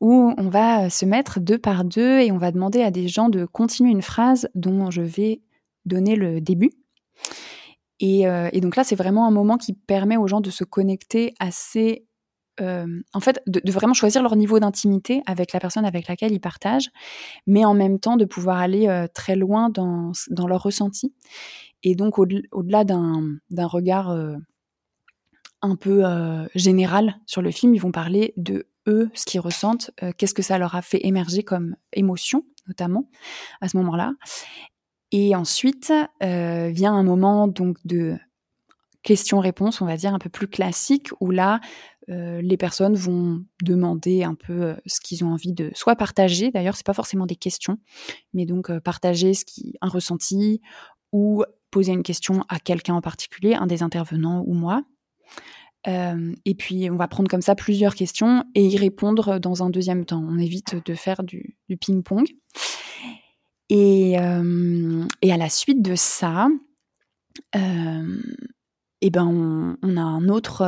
où 0.00 0.34
on 0.36 0.48
va 0.48 0.90
se 0.90 1.04
mettre 1.04 1.40
deux 1.40 1.58
par 1.58 1.84
deux 1.84 2.20
et 2.20 2.30
on 2.32 2.38
va 2.38 2.52
demander 2.52 2.82
à 2.82 2.90
des 2.90 3.08
gens 3.08 3.28
de 3.28 3.46
continuer 3.46 3.90
une 3.90 4.02
phrase 4.02 4.48
dont 4.54 4.90
je 4.90 5.02
vais 5.02 5.40
donner 5.86 6.16
le 6.16 6.40
début. 6.40 6.70
Et, 7.98 8.26
euh, 8.26 8.50
donc 8.52 8.76
là, 8.76 8.84
c'est 8.84 8.94
vraiment 8.94 9.26
un 9.26 9.30
moment 9.30 9.56
qui 9.56 9.72
permet 9.72 10.16
aux 10.16 10.26
gens 10.26 10.40
de 10.40 10.50
se 10.50 10.64
connecter 10.64 11.34
assez 11.38 12.06
euh, 12.60 13.00
en 13.14 13.20
fait, 13.20 13.42
de, 13.46 13.72
vraiment 13.72 13.94
choisir 13.94 14.22
leur 14.22 14.36
niveau 14.36 14.60
d'intimité 14.60 15.22
avec 15.24 15.54
la 15.54 15.60
personne 15.60 15.86
avec 15.86 16.08
laquelle 16.08 16.32
ils 16.32 16.40
partagent, 16.40 16.90
mais 17.46 17.64
en 17.64 17.72
même 17.72 17.98
temps 17.98 18.18
de 18.18 18.26
pouvoir 18.26 18.58
aller 18.58 19.06
très 19.14 19.34
loin 19.34 19.70
dans, 19.70 20.12
dans 20.28 20.46
leur 20.46 20.62
ressenti. 20.62 21.14
Et 21.82 21.94
donc, 21.94 22.18
au-delà 22.18 22.84
d'un 22.84 23.66
regard 23.66 24.10
euh, 24.10 24.36
un 25.62 25.76
peu 25.76 26.04
euh, 26.04 26.46
général 26.54 27.16
sur 27.26 27.42
le 27.42 27.50
film, 27.50 27.74
ils 27.74 27.80
vont 27.80 27.92
parler 27.92 28.34
de 28.36 28.66
eux, 28.86 29.10
ce 29.14 29.24
qu'ils 29.24 29.40
ressentent, 29.40 29.90
euh, 30.02 30.12
qu'est-ce 30.16 30.34
que 30.34 30.42
ça 30.42 30.58
leur 30.58 30.74
a 30.74 30.82
fait 30.82 31.06
émerger 31.06 31.42
comme 31.42 31.76
émotion, 31.92 32.44
notamment, 32.66 33.08
à 33.60 33.68
ce 33.68 33.76
moment-là. 33.78 34.12
Et 35.12 35.34
ensuite, 35.34 35.92
vient 36.20 36.94
un 36.94 37.02
moment 37.02 37.48
donc 37.48 37.78
de 37.84 38.16
question-réponse, 39.02 39.80
on 39.80 39.86
va 39.86 39.96
dire, 39.96 40.14
un 40.14 40.20
peu 40.20 40.28
plus 40.28 40.46
classique, 40.46 41.08
où 41.18 41.32
là, 41.32 41.60
les 42.06 42.56
personnes 42.56 42.94
vont 42.94 43.44
demander 43.60 44.22
un 44.22 44.36
peu 44.36 44.76
ce 44.86 45.00
qu'ils 45.00 45.24
ont 45.24 45.32
envie 45.32 45.52
de 45.52 45.72
soit 45.74 45.96
partager, 45.96 46.52
d'ailleurs, 46.52 46.76
c'est 46.76 46.86
pas 46.86 46.94
forcément 46.94 47.26
des 47.26 47.34
questions, 47.34 47.78
mais 48.34 48.46
donc 48.46 48.70
partager 48.78 49.34
ce 49.34 49.44
qui, 49.44 49.74
un 49.80 49.88
ressenti 49.88 50.60
ou 51.10 51.42
poser 51.70 51.92
une 51.92 52.02
question 52.02 52.44
à 52.48 52.58
quelqu'un 52.58 52.94
en 52.94 53.00
particulier, 53.00 53.54
un 53.54 53.66
des 53.66 53.82
intervenants 53.82 54.42
ou 54.46 54.54
moi. 54.54 54.82
et 55.86 56.54
puis, 56.54 56.90
on 56.90 56.96
va 56.96 57.08
prendre 57.08 57.30
comme 57.30 57.42
ça 57.42 57.54
plusieurs 57.54 57.94
questions 57.94 58.44
et 58.54 58.66
y 58.66 58.76
répondre 58.76 59.38
dans 59.38 59.62
un 59.62 59.70
deuxième 59.70 60.04
temps. 60.04 60.22
On 60.26 60.38
évite 60.38 60.76
de 60.84 60.94
faire 60.94 61.22
du, 61.22 61.56
ping-pong. 61.80 62.26
Et, 63.70 64.12
et, 64.12 65.32
à 65.32 65.36
la 65.36 65.48
suite 65.48 65.80
de 65.80 65.94
ça, 65.94 66.48
et 67.54 69.10
ben 69.10 69.76
on, 69.82 69.96
a 69.96 70.02
un 70.02 70.28
autre, 70.28 70.62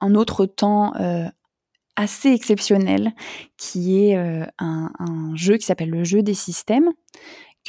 un 0.00 0.14
autre 0.14 0.46
temps 0.46 0.92
assez 1.96 2.28
exceptionnel 2.30 3.12
qui 3.56 3.98
est 3.98 4.16
un, 4.58 4.90
jeu 5.34 5.56
qui 5.56 5.66
s'appelle 5.66 5.90
le 5.90 6.04
jeu 6.04 6.22
des 6.22 6.34
systèmes 6.34 6.90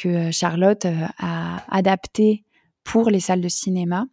que 0.00 0.30
Charlotte 0.30 0.86
a 1.18 1.64
adapté 1.68 2.44
pour 2.84 3.10
les 3.10 3.20
salles 3.20 3.40
de 3.40 3.48
cinéma 3.48 4.06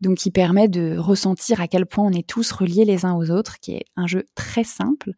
donc 0.00 0.18
qui 0.18 0.30
permet 0.30 0.68
de 0.68 0.96
ressentir 0.96 1.60
à 1.60 1.68
quel 1.68 1.86
point 1.86 2.04
on 2.04 2.12
est 2.12 2.26
tous 2.26 2.52
reliés 2.52 2.84
les 2.84 3.04
uns 3.04 3.14
aux 3.14 3.30
autres, 3.30 3.60
qui 3.60 3.72
est 3.72 3.84
un 3.96 4.06
jeu 4.06 4.26
très 4.34 4.64
simple, 4.64 5.12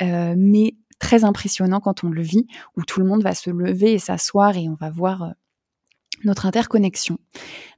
euh, 0.00 0.34
mais 0.36 0.74
très 0.98 1.24
impressionnant 1.24 1.80
quand 1.80 2.04
on 2.04 2.08
le 2.08 2.22
vit, 2.22 2.46
où 2.76 2.82
tout 2.84 3.00
le 3.00 3.06
monde 3.06 3.22
va 3.22 3.34
se 3.34 3.50
lever 3.50 3.92
et 3.92 3.98
s'asseoir 3.98 4.56
et 4.56 4.68
on 4.68 4.74
va 4.74 4.90
voir 4.90 5.22
euh, 5.22 5.30
notre 6.24 6.46
interconnexion. 6.46 7.18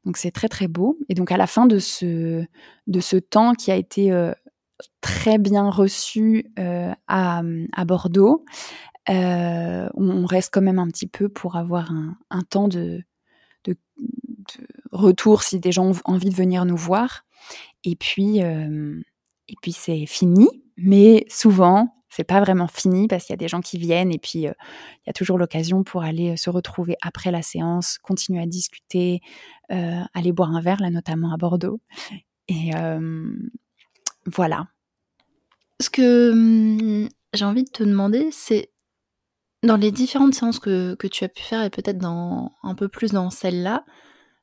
Donc 0.05 0.17
c'est 0.17 0.31
très 0.31 0.49
très 0.49 0.69
beau. 0.69 0.99
Et 1.09 1.15
donc 1.15 1.33
à 1.33 1.37
la 1.37 1.47
fin 1.47 1.67
de 1.67 1.79
ce, 1.79 2.45
de 2.87 3.01
ce 3.01 3.17
temps 3.17 3.55
qui 3.55 3.73
a 3.73 3.77
été 3.77 4.13
euh, 4.13 4.33
très 5.01 5.39
bien 5.39 5.71
reçu 5.71 6.53
à, 7.09 7.43
Bordeaux, 7.87 8.45
on 9.09 10.27
reste 10.27 10.53
quand 10.53 10.63
même 10.63 10.79
un 10.79 10.89
petit 10.89 11.07
peu 11.07 11.29
pour 11.29 11.57
avoir 11.57 11.93
un, 12.31 12.43
temps 12.43 12.69
de, 12.69 13.05
retour 14.93 15.43
si 15.43 15.59
des 15.59 15.73
gens 15.73 15.91
ont 15.91 16.01
envie 16.05 16.31
de 16.31 16.35
venir 16.35 16.65
nous 16.65 16.77
voir. 16.77 17.25
Et 17.83 17.97
puis, 17.97 18.43
euh, 18.43 19.01
et 19.49 19.55
puis 19.61 19.73
c'est 19.73 20.07
fini. 20.07 20.49
Mais 20.77 21.25
souvent, 21.29 21.95
c'est 22.09 22.25
pas 22.25 22.41
vraiment 22.41 22.69
fini 22.69 23.09
parce 23.09 23.25
qu'il 23.25 23.33
y 23.33 23.35
a 23.35 23.39
des 23.39 23.49
gens 23.49 23.61
qui 23.61 23.79
viennent 23.79 24.13
et 24.13 24.19
puis 24.19 24.47
euh, 24.47 24.53
il 24.99 25.09
y 25.09 25.11
a 25.11 25.13
toujours 25.13 25.39
l'occasion 25.39 25.83
pour 25.83 26.03
aller 26.03 26.31
euh, 26.31 26.37
se 26.37 26.51
retrouver 26.51 26.97
après 27.03 27.31
la 27.31 27.43
séance, 27.43 27.99
continuer 27.99 28.41
à 28.41 28.47
discuter, 28.47 29.21
aller 29.69 30.33
boire 30.33 30.55
un 30.55 30.61
verre, 30.61 30.81
là 30.81 30.91
notamment 30.91 31.33
à 31.33 31.37
Bordeaux. 31.37 31.81
Et 32.49 32.71
voilà. 34.27 34.69
Ce 35.81 35.91
que 35.91 36.31
hum, 36.31 37.09
j'ai 37.33 37.45
envie 37.45 37.65
de 37.65 37.71
te 37.71 37.83
demander, 37.83 38.29
c'est 38.31 38.71
dans 39.65 39.77
les 39.77 39.91
différentes 39.91 40.35
séances 40.35 40.59
que, 40.59 40.95
que 40.95 41.07
tu 41.07 41.25
as 41.25 41.29
pu 41.29 41.43
faire 41.43 41.65
et 41.65 41.71
peut-être 41.71 41.99
dans 41.99 42.53
un 42.63 42.75
peu 42.75 42.89
plus 42.89 43.13
dans 43.13 43.31
celle-là, 43.31 43.85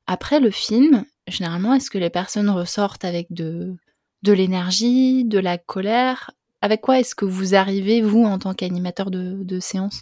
après 0.08 0.40
le 0.40 0.51
film, 0.51 1.06
généralement, 1.28 1.74
est-ce 1.74 1.90
que 1.90 1.98
les 1.98 2.10
personnes 2.10 2.50
ressortent 2.50 3.06
avec 3.06 3.32
de, 3.32 3.75
de 4.24 4.34
l'énergie, 4.34 5.24
de 5.24 5.40
la 5.40 5.58
colère? 5.58 6.32
Avec 6.62 6.82
quoi 6.82 7.00
est-ce 7.00 7.16
que 7.16 7.25
vous 7.25 7.56
arrivez, 7.56 8.01
vous, 8.01 8.24
en 8.24 8.40
tant 8.40 8.54
qu'animateur 8.54 9.12
de, 9.12 9.44
de 9.44 9.60
séance? 9.60 10.01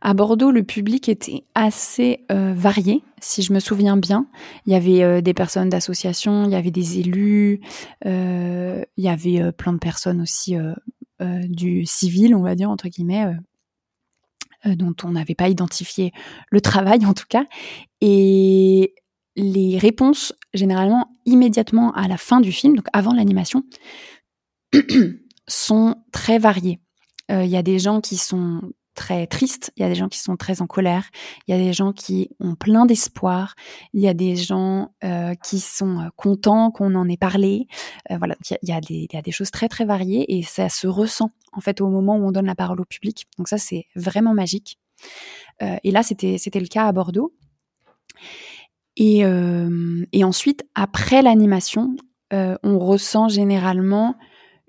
À 0.00 0.14
Bordeaux, 0.14 0.50
le 0.50 0.64
public 0.64 1.08
était 1.08 1.44
assez 1.54 2.24
euh, 2.32 2.52
varié, 2.54 3.02
si 3.20 3.42
je 3.42 3.52
me 3.52 3.60
souviens 3.60 3.96
bien. 3.96 4.26
Il 4.66 4.72
y 4.72 4.76
avait 4.76 5.02
euh, 5.02 5.20
des 5.20 5.34
personnes 5.34 5.68
d'associations, 5.68 6.44
il 6.44 6.50
y 6.50 6.56
avait 6.56 6.70
des 6.70 6.98
élus, 6.98 7.60
euh, 8.06 8.82
il 8.96 9.04
y 9.04 9.08
avait 9.08 9.52
plein 9.52 9.72
de 9.72 9.78
personnes 9.78 10.20
aussi 10.20 10.56
du 11.20 11.84
civil, 11.86 12.34
on 12.34 12.42
va 12.42 12.54
dire, 12.54 12.70
entre 12.70 12.88
guillemets, 12.88 13.26
euh, 14.66 14.74
dont 14.74 14.94
on 15.04 15.12
n'avait 15.12 15.34
pas 15.34 15.48
identifié 15.48 16.12
le 16.50 16.60
travail 16.60 17.06
en 17.06 17.14
tout 17.14 17.24
cas. 17.26 17.46
Et 18.02 18.94
les 19.34 19.78
réponses, 19.78 20.34
généralement 20.52 21.16
immédiatement 21.24 21.92
à 21.92 22.08
la 22.08 22.18
fin 22.18 22.42
du 22.42 22.52
film, 22.52 22.76
donc 22.76 22.84
avant 22.92 23.14
l'animation, 23.14 23.64
sont 25.48 25.96
très 26.12 26.38
variées. 26.38 26.78
Euh, 27.30 27.44
il 27.44 27.50
y 27.50 27.56
a 27.56 27.62
des 27.62 27.78
gens 27.78 28.02
qui 28.02 28.18
sont 28.18 28.60
très 29.00 29.26
tristes, 29.26 29.72
il 29.76 29.82
y 29.82 29.86
a 29.86 29.88
des 29.88 29.94
gens 29.94 30.10
qui 30.10 30.18
sont 30.18 30.36
très 30.36 30.60
en 30.60 30.66
colère, 30.66 31.08
il 31.48 31.56
y 31.56 31.58
a 31.58 31.58
des 31.58 31.72
gens 31.72 31.94
qui 31.94 32.28
ont 32.38 32.54
plein 32.54 32.84
d'espoir, 32.84 33.54
il 33.94 34.02
y 34.02 34.08
a 34.08 34.12
des 34.12 34.36
gens 34.36 34.92
euh, 35.04 35.32
qui 35.42 35.58
sont 35.58 36.00
euh, 36.00 36.08
contents 36.16 36.70
qu'on 36.70 36.94
en 36.94 37.08
ait 37.08 37.16
parlé. 37.16 37.66
Euh, 38.10 38.18
voilà, 38.18 38.36
il 38.50 38.68
y, 38.68 38.72
a, 38.72 38.80
des, 38.82 39.08
y 39.10 39.16
a 39.16 39.22
des 39.22 39.32
choses 39.32 39.50
très 39.50 39.68
très 39.68 39.86
variées 39.86 40.36
et 40.36 40.42
ça 40.42 40.68
se 40.68 40.86
ressent 40.86 41.30
en 41.52 41.62
fait 41.62 41.80
au 41.80 41.88
moment 41.88 42.18
où 42.18 42.26
on 42.26 42.30
donne 42.30 42.44
la 42.44 42.54
parole 42.54 42.78
au 42.78 42.84
public. 42.84 43.26
Donc 43.38 43.48
ça 43.48 43.56
c'est 43.56 43.86
vraiment 43.96 44.34
magique. 44.34 44.78
et 45.60 45.90
là 45.90 46.02
c'était 46.02 46.36
c'était 46.36 46.60
le 46.60 46.68
cas 46.68 46.84
à 46.86 46.92
Bordeaux. 46.92 47.32
Et, 48.96 49.24
ensuite 50.22 50.66
après 50.74 51.22
l'animation, 51.22 51.96
on 52.30 52.78
ressent 52.78 53.28
généralement 53.28 54.14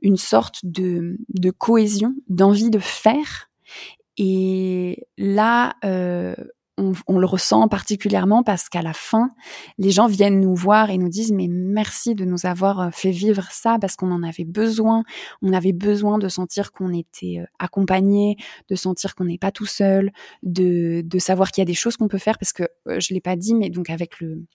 une 0.02 0.18
sorte 0.18 0.62
de 0.64 1.18
cohésion, 1.58 2.16
d'envie 2.30 2.70
de 2.70 2.80
faire 2.80 3.51
et 4.18 5.08
là, 5.18 5.76
euh, 5.86 6.36
on, 6.78 7.20
le 7.20 7.26
ressent 7.26 7.68
particulièrement 7.68 8.44
parce 8.44 8.70
qu'à 8.70 8.82
la 8.82 8.94
fin, 8.94 9.30
les 9.78 9.92
gens 9.92 10.08
viennent 10.08 10.40
nous 10.40 10.56
voir 10.56 10.90
et 10.90 10.98
nous 10.98 11.10
disent 11.10 11.32
mais 11.32 11.48
merci 11.48 12.16
de 12.16 12.26
nous 12.26 12.46
avoir 12.46 12.80
euh, 12.80 12.90
fait 12.92 13.12
vivre 13.12 13.48
ça 13.52 13.78
parce 13.80 13.96
qu'on 13.96 14.12
en 14.12 14.24
avait 14.24 14.46
besoin. 14.46 15.04
On 15.42 15.54
avait 15.54 15.74
besoin 15.74 16.18
de 16.18 16.28
sentir 16.28 16.72
qu'on 16.72 16.94
était 16.94 17.40
euh, 17.40 17.46
accompagné, 17.60 18.38
de 18.70 18.76
sentir 18.76 19.16
qu'on 19.16 19.26
n'est 19.26 19.38
pas 19.38 19.52
tout 19.52 19.66
seul, 19.66 20.12
de, 20.44 21.02
de 21.06 21.20
savoir 21.20 21.52
qu'il 21.52 21.62
y 21.62 21.64
a 21.64 21.66
des 21.66 21.74
choses 21.74 21.98
qu'on 21.98 22.08
peut 22.08 22.18
faire 22.18 22.38
parce 22.38 22.54
que 22.54 22.64
je 22.88 23.14
l'ai 23.14 23.22
pas 23.22 23.36
dit, 23.36 23.54
mais 23.54 23.70
donc 23.70 23.90
avec 23.90 24.20
le 24.20 24.46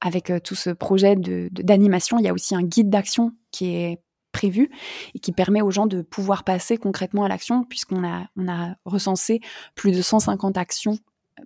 avec 0.00 0.32
tout 0.44 0.54
ce 0.54 0.70
projet 0.70 1.16
de 1.16 1.48
d'animation, 1.50 2.18
il 2.18 2.24
y 2.24 2.28
a 2.28 2.32
aussi 2.32 2.54
un 2.54 2.62
guide 2.62 2.88
d'action 2.88 3.32
qui 3.50 3.74
est 3.74 4.00
prévu 4.38 4.70
et 5.14 5.18
qui 5.18 5.32
permet 5.32 5.62
aux 5.62 5.70
gens 5.70 5.86
de 5.86 6.02
pouvoir 6.02 6.44
passer 6.44 6.76
concrètement 6.76 7.24
à 7.24 7.28
l'action 7.28 7.64
puisqu'on 7.64 8.06
a, 8.06 8.26
on 8.36 8.48
a 8.48 8.76
recensé 8.84 9.40
plus 9.74 9.92
de 9.92 10.00
150 10.00 10.56
actions 10.56 10.98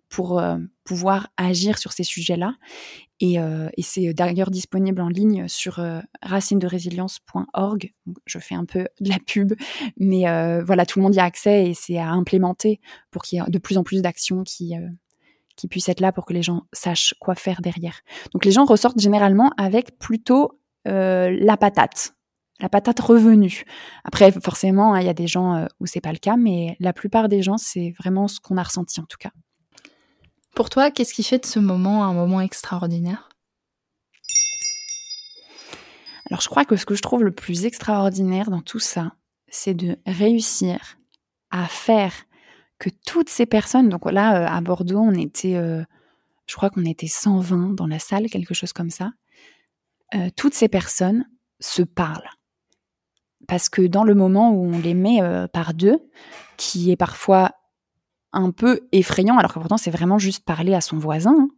pour 0.09 0.39
euh, 0.39 0.59
pouvoir 0.85 1.29
agir 1.37 1.79
sur 1.79 1.93
ces 1.93 2.05
sujets-là. 2.05 2.55
Et, 3.21 3.39
euh, 3.39 3.69
et 3.77 3.83
c'est 3.83 4.13
d'ailleurs 4.13 4.51
disponible 4.51 5.01
en 5.01 5.09
ligne 5.09 5.47
sur 5.49 5.79
euh, 5.79 6.01
racinederesilience.org. 6.23 7.95
Je 8.27 8.39
fais 8.39 8.55
un 8.55 8.65
peu 8.65 8.89
de 9.01 9.09
la 9.09 9.19
pub, 9.25 9.55
mais 9.97 10.29
euh, 10.29 10.63
voilà, 10.65 10.85
tout 10.87 10.99
le 10.99 11.05
monde 11.05 11.15
y 11.15 11.21
a 11.21 11.25
accès 11.25 11.71
et 11.71 11.75
c'est 11.75 11.99
à 11.99 12.11
implémenter 12.11 12.81
pour 13.11 13.23
qu'il 13.23 13.39
y 13.39 13.43
ait 13.43 13.51
de 13.51 13.59
plus 13.59 13.79
en 13.79 13.85
plus 13.85 14.03
d'actions 14.03 14.43
qui, 14.43 14.75
qui 15.57 15.69
puissent 15.69 15.89
être 15.89 16.01
là 16.01 16.13
pour 16.13 16.27
que 16.27 16.33
les 16.33 16.43
gens 16.43 16.65
sachent 16.73 17.15
quoi 17.21 17.35
faire 17.35 17.61
derrière. 17.63 18.01
Donc 18.33 18.45
les 18.45 18.51
gens 18.51 18.65
ressortent 18.65 19.01
généralement 19.01 19.53
avec 19.57 19.99
plutôt 19.99 20.59
la 20.85 21.57
patate 21.57 22.15
la 22.63 22.69
patate 22.69 23.01
revenue. 23.01 23.65
Après, 24.05 24.31
forcément, 24.33 24.95
hein, 24.95 25.01
il 25.01 25.07
y 25.07 25.11
a 25.11 25.15
des 25.15 25.27
gens 25.27 25.57
euh, 25.57 25.67
où 25.81 25.87
c'est 25.87 26.01
pas 26.01 26.13
le 26.13 26.19
cas, 26.19 26.37
mais 26.37 26.77
la 26.79 26.93
plupart 26.93 27.29
des 27.29 27.43
gens, 27.43 27.59
c'est 27.59 27.93
vraiment 27.99 28.29
ce 28.29 28.41
qu'on 28.41 28.57
a 28.57 28.63
ressenti 28.63 29.01
en 29.01 29.05
tout 29.05 29.19
cas. 29.19 29.33
Pour 30.55 30.71
toi, 30.71 30.91
qu'est-ce 30.91 31.13
qui 31.13 31.25
fait 31.25 31.41
de 31.41 31.47
ce 31.47 31.59
moment 31.59 32.05
un 32.05 32.15
moment 32.15 32.41
extraordinaire? 32.41 33.29
Alors, 36.31 36.41
je 36.41 36.49
crois 36.49 36.65
que 36.65 36.77
ce 36.77 36.87
que 36.87 36.95
je 36.95 37.03
trouve 37.03 37.25
le 37.25 37.33
plus 37.33 37.65
extraordinaire 37.65 38.49
dans 38.49 38.63
tout 38.63 38.79
ça, 38.79 39.13
c'est 39.49 39.75
de 39.75 39.99
réussir 40.07 40.97
à 41.51 41.67
faire 41.67 42.15
que 42.79 42.91
toutes 43.07 43.29
ces 43.29 43.45
personnes, 43.45 43.89
donc 43.89 44.11
là, 44.11 44.43
euh, 44.43 44.47
à 44.47 44.61
Bordeaux, 44.61 45.01
on 45.01 45.15
était, 45.15 45.57
euh, 45.57 45.83
je 46.47 46.55
crois 46.55 46.71
qu'on 46.71 46.85
était 46.85 47.09
120 47.09 47.75
dans 47.75 47.89
la 47.89 47.99
salle, 47.99 48.29
quelque 48.31 48.55
chose 48.55 48.73
comme 48.73 48.91
ça, 48.91 49.11
toutes 50.37 50.53
ces 50.53 50.69
personnes 50.69 51.25
se 51.59 51.81
parlent 51.81 52.29
parce 53.49 53.69
que 53.69 53.83
dans 53.83 54.05
le 54.05 54.15
moment 54.15 54.53
où 54.53 54.65
on 54.65 54.79
les 54.79 54.95
met 54.95 55.23
euh, 55.23 55.47
par 55.49 55.75
deux, 55.75 55.99
qui 56.57 56.91
est 56.91 56.97
parfois 56.97 57.53
un 58.33 58.51
peu 58.51 58.89
effrayant, 58.93 59.39
alors 59.39 59.53
que 59.53 59.59
pourtant 59.59 59.77
c'est 59.77 59.91
vraiment 59.91 60.19
juste 60.19 60.45
parler 60.45 60.75
à 60.75 60.81
son 60.81 60.99
voisin, 60.99 61.37
hein, 61.39 61.49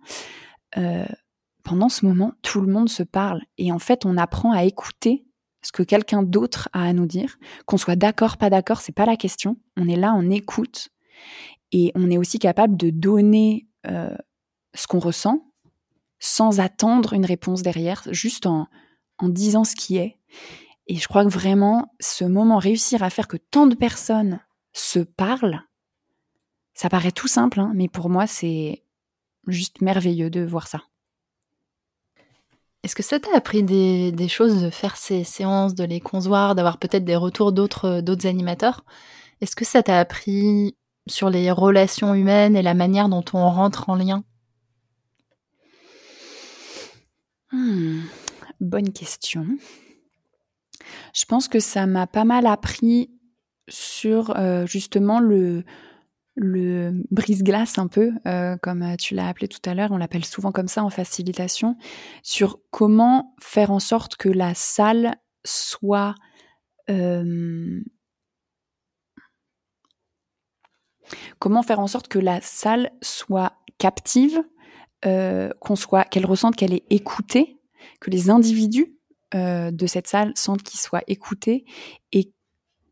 euh, 0.76 1.14
pendant 1.62 1.88
ce 1.88 2.04
moment, 2.04 2.32
tout 2.42 2.60
le 2.60 2.70
monde 2.70 2.88
se 2.88 3.02
parle. 3.02 3.42
Et 3.58 3.72
en 3.72 3.78
fait, 3.78 4.04
on 4.04 4.18
apprend 4.18 4.52
à 4.52 4.64
écouter 4.64 5.24
ce 5.62 5.72
que 5.72 5.82
quelqu'un 5.82 6.22
d'autre 6.22 6.68
a 6.72 6.84
à 6.84 6.92
nous 6.92 7.06
dire. 7.06 7.38
Qu'on 7.66 7.78
soit 7.78 7.96
d'accord, 7.96 8.36
pas 8.36 8.50
d'accord, 8.50 8.80
c'est 8.80 8.92
pas 8.92 9.06
la 9.06 9.16
question. 9.16 9.56
On 9.78 9.88
est 9.88 9.96
là, 9.96 10.14
on 10.14 10.30
écoute. 10.30 10.90
Et 11.72 11.90
on 11.94 12.10
est 12.10 12.18
aussi 12.18 12.38
capable 12.38 12.76
de 12.76 12.90
donner 12.90 13.66
euh, 13.86 14.14
ce 14.74 14.86
qu'on 14.86 14.98
ressent 14.98 15.50
sans 16.18 16.60
attendre 16.60 17.12
une 17.12 17.24
réponse 17.24 17.62
derrière, 17.62 18.02
juste 18.10 18.46
en, 18.46 18.66
en 19.18 19.28
disant 19.28 19.64
ce 19.64 19.74
qui 19.74 19.96
est. 19.96 20.18
Et 20.86 20.96
je 20.96 21.08
crois 21.08 21.24
que 21.24 21.30
vraiment, 21.30 21.94
ce 22.00 22.24
moment, 22.24 22.58
réussir 22.58 23.02
à 23.02 23.10
faire 23.10 23.28
que 23.28 23.36
tant 23.36 23.66
de 23.66 23.74
personnes 23.74 24.40
se 24.72 24.98
parlent, 24.98 25.62
ça 26.74 26.88
paraît 26.88 27.12
tout 27.12 27.28
simple, 27.28 27.60
hein, 27.60 27.72
mais 27.74 27.88
pour 27.88 28.10
moi, 28.10 28.26
c'est 28.26 28.82
juste 29.46 29.80
merveilleux 29.80 30.30
de 30.30 30.44
voir 30.44 30.66
ça. 30.66 30.82
Est-ce 32.82 32.94
que 32.94 33.02
ça 33.02 33.18
t'a 33.18 33.34
appris 33.34 33.62
des, 33.62 34.28
choses 34.28 34.60
de 34.60 34.68
faire 34.68 34.96
ces 34.96 35.24
séances, 35.24 35.74
de 35.74 35.84
les 35.84 36.00
concevoir, 36.00 36.54
d'avoir 36.54 36.76
peut-être 36.76 37.04
des 37.04 37.16
retours 37.16 37.52
d'autres, 37.52 38.02
d'autres 38.02 38.26
animateurs? 38.26 38.84
Est-ce 39.40 39.56
que 39.56 39.64
ça 39.64 39.82
t'a 39.82 39.98
appris 39.98 40.76
sur 41.06 41.30
les 41.30 41.50
relations 41.50 42.14
humaines 42.14 42.56
et 42.56 42.62
la 42.62 42.74
manière 42.74 43.08
dont 43.08 43.24
on 43.32 43.48
rentre 43.48 43.88
en 43.88 43.94
lien? 43.94 44.22
Hmm. 47.52 48.02
bonne 48.60 48.92
question. 48.92 49.46
Je 51.14 51.24
pense 51.24 51.48
que 51.48 51.60
ça 51.60 51.86
m'a 51.86 52.06
pas 52.06 52.24
mal 52.24 52.46
appris 52.46 53.10
sur 53.68 54.36
euh, 54.36 54.66
justement 54.66 55.20
le, 55.20 55.64
brise-glace 57.10 57.78
un 57.78 57.86
peu, 57.86 58.12
euh, 58.26 58.56
comme 58.62 58.96
tu 58.98 59.14
l'as 59.14 59.28
appelé 59.28 59.48
tout 59.48 59.60
à 59.68 59.74
l'heure, 59.74 59.92
on 59.92 59.96
l'appelle 59.96 60.24
souvent 60.24 60.52
comme 60.52 60.68
ça 60.68 60.82
en 60.82 60.90
facilitation, 60.90 61.76
sur 62.22 62.58
comment 62.70 63.34
faire 63.40 63.70
en 63.70 63.78
sorte 63.78 64.16
que 64.16 64.28
la 64.28 64.54
salle 64.54 65.16
soit 65.44 66.14
euh, 66.90 67.80
comment 71.38 71.62
faire 71.62 71.80
en 71.80 71.86
sorte 71.86 72.08
que 72.08 72.18
la 72.18 72.40
salle 72.40 72.90
soit 73.00 73.52
captive, 73.78 74.42
qu'on 75.02 75.76
soit, 75.76 76.04
qu'elle 76.04 76.24
ressente 76.24 76.56
qu'elle 76.56 76.72
est 76.72 76.86
écoutée, 76.88 77.60
que 78.00 78.10
les 78.10 78.30
individus 78.30 78.96
de 79.34 79.86
cette 79.86 80.06
salle 80.06 80.32
sentent 80.36 80.62
qu'ils 80.62 80.78
soient 80.78 81.02
écoutés 81.08 81.64
et 82.12 82.32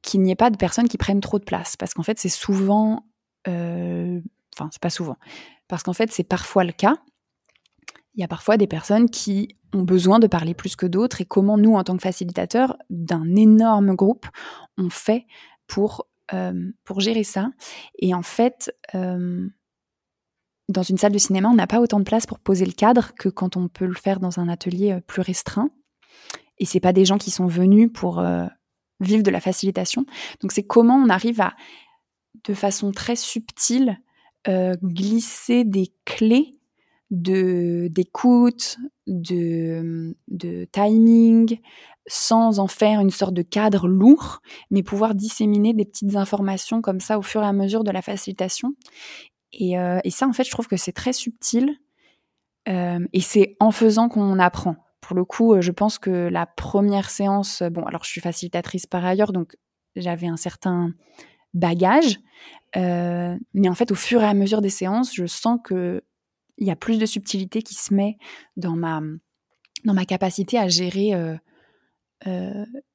qu'il 0.03 0.21
n'y 0.21 0.33
ait 0.33 0.37
pas 0.37 0.51
de 0.51 0.57
personnes 0.57 0.89
qui 0.89 0.99
prennent 0.99 1.21
trop 1.21 1.39
de 1.39 1.45
place. 1.45 1.77
Parce 1.77 1.95
qu'en 1.95 2.03
fait, 2.03 2.19
c'est 2.19 2.29
souvent. 2.29 3.07
Euh, 3.49 4.21
enfin, 4.55 4.69
c'est 4.73 4.83
pas 4.83 4.91
souvent. 4.91 5.17
Parce 5.69 5.83
qu'en 5.83 5.93
fait, 5.93 6.13
c'est 6.13 6.25
parfois 6.25 6.65
le 6.65 6.73
cas. 6.73 6.97
Il 8.15 8.21
y 8.21 8.25
a 8.25 8.29
parfois 8.29 8.59
des 8.59 8.67
personnes 8.67 9.09
qui 9.09 9.57
ont 9.73 9.83
besoin 9.83 10.19
de 10.19 10.27
parler 10.27 10.53
plus 10.53 10.77
que 10.77 10.85
d'autres 10.85 11.23
et 11.23 11.25
comment 11.25 11.57
nous, 11.57 11.77
en 11.77 11.85
tant 11.85 11.97
que 11.97 12.03
facilitateurs 12.03 12.77
d'un 12.91 13.35
énorme 13.37 13.95
groupe, 13.95 14.27
on 14.77 14.91
fait 14.91 15.27
pour, 15.67 16.07
euh, 16.35 16.73
gérer 16.99 17.25
ça. 17.25 17.51
Et 17.99 18.15
en 18.15 18.23
fait, 18.23 18.75
euh, 18.95 19.49
dans 20.69 20.83
une 20.83 20.99
salle 20.99 21.13
de 21.13 21.19
cinéma, 21.19 21.49
on 21.49 21.55
n'a 21.55 21.67
pas 21.67 21.81
autant 21.81 22.01
de 22.01 22.05
place 22.05 22.27
pour 22.27 22.39
poser 22.39 22.67
le 22.67 22.73
cadre 22.73 23.15
que 23.15 23.31
quand 23.31 23.57
on 23.57 23.69
peut 23.69 23.87
le 23.87 23.95
faire 23.95 24.21
dans 24.21 24.41
un 24.41 24.49
atelier 24.49 24.99
plus 25.07 25.23
restreint. 25.23 25.71
Et 26.59 26.65
c'est 26.65 26.81
pas 26.81 26.93
des 26.93 27.05
gens 27.05 27.19
qui 27.19 27.31
sont 27.31 27.47
venus 27.47 27.91
pour 27.93 28.23
vivre 29.01 29.23
de 29.23 29.31
la 29.31 29.41
facilitation. 29.41 30.07
Donc 30.41 30.53
c'est 30.53 30.63
comment 30.63 30.97
on 30.97 31.09
arrive 31.09 31.41
à, 31.41 31.55
de 32.45 32.55
façon 32.55 32.93
très 32.93 33.17
subtile, 33.17 33.99
euh, 34.49 34.75
glisser 34.83 35.65
des 35.65 35.93
clés 36.05 36.57
de 37.11 37.89
d'écoute, 37.91 38.79
de, 39.07 40.17
de 40.29 40.67
timing, 40.73 41.59
sans 42.07 42.59
en 42.59 42.67
faire 42.67 43.01
une 43.01 43.11
sorte 43.11 43.35
de 43.35 43.43
cadre 43.43 43.87
lourd, 43.87 44.41
mais 44.71 44.83
pouvoir 44.83 45.15
disséminer 45.15 45.75
des 45.75 45.85
petites 45.85 46.17
informations 46.17 46.81
comme 46.81 47.01
ça 47.01 47.19
au 47.19 47.23
fur 47.23 47.43
et 47.43 47.47
à 47.47 47.53
mesure 47.53 47.85
de 47.85 47.91
la 47.91 48.01
facilitation. 48.01 48.75
Et, 49.53 49.79
euh, 49.79 50.01
ça, 50.09 50.27
en 50.27 50.33
fait, 50.33 50.45
je 50.45 50.51
trouve 50.51 50.69
que 50.69 50.79
c'est 50.79 50.93
très 50.93 51.13
subtil. 51.13 51.77
Euh, 52.69 53.01
et 53.13 53.21
c'est 53.21 53.57
en 53.61 53.73
faisant 53.73 54.09
qu'on 54.09 54.39
apprend 54.39 54.77
pour 55.03 55.17
le 55.17 55.25
coup, 55.25 55.53
euh, 55.53 55.61
je 55.61 55.73
pense 55.73 55.99
que 55.99 56.11
la 56.11 56.47
première 56.47 57.11
séance, 57.11 57.61
euh, 57.61 57.69
bon, 57.69 57.83
alors 57.85 58.05
je 58.05 58.09
suis 58.09 58.21
facilitatrice 58.23 58.87
par 58.87 59.05
ailleurs, 59.05 59.33
donc 59.33 59.57
j'avais 59.97 60.29
un 60.29 60.39
certain 60.39 60.95
bagage, 61.53 62.21
euh, 62.77 63.37
mais 63.53 63.69
en 63.69 63.75
fait, 63.75 63.91
au 63.91 63.97
fur 63.97 64.23
et 64.23 64.27
à 64.27 64.33
mesure 64.33 64.63
des 64.63 64.71
séances, 64.71 65.15
je 65.15 65.27
sens 65.27 65.59
que 65.63 66.03
il 66.57 66.67
y 66.67 66.71
a 66.71 66.77
plus 66.77 66.99
de 66.99 67.07
subtilité 67.07 67.63
qui 67.63 67.75
se 67.75 67.93
met 67.93 68.17
dans 68.57 68.77
ma 68.77 69.01
dans 69.85 69.95
ma 69.95 70.05
capacité 70.05 70.59
à 70.59 70.69
gérer 70.69 71.13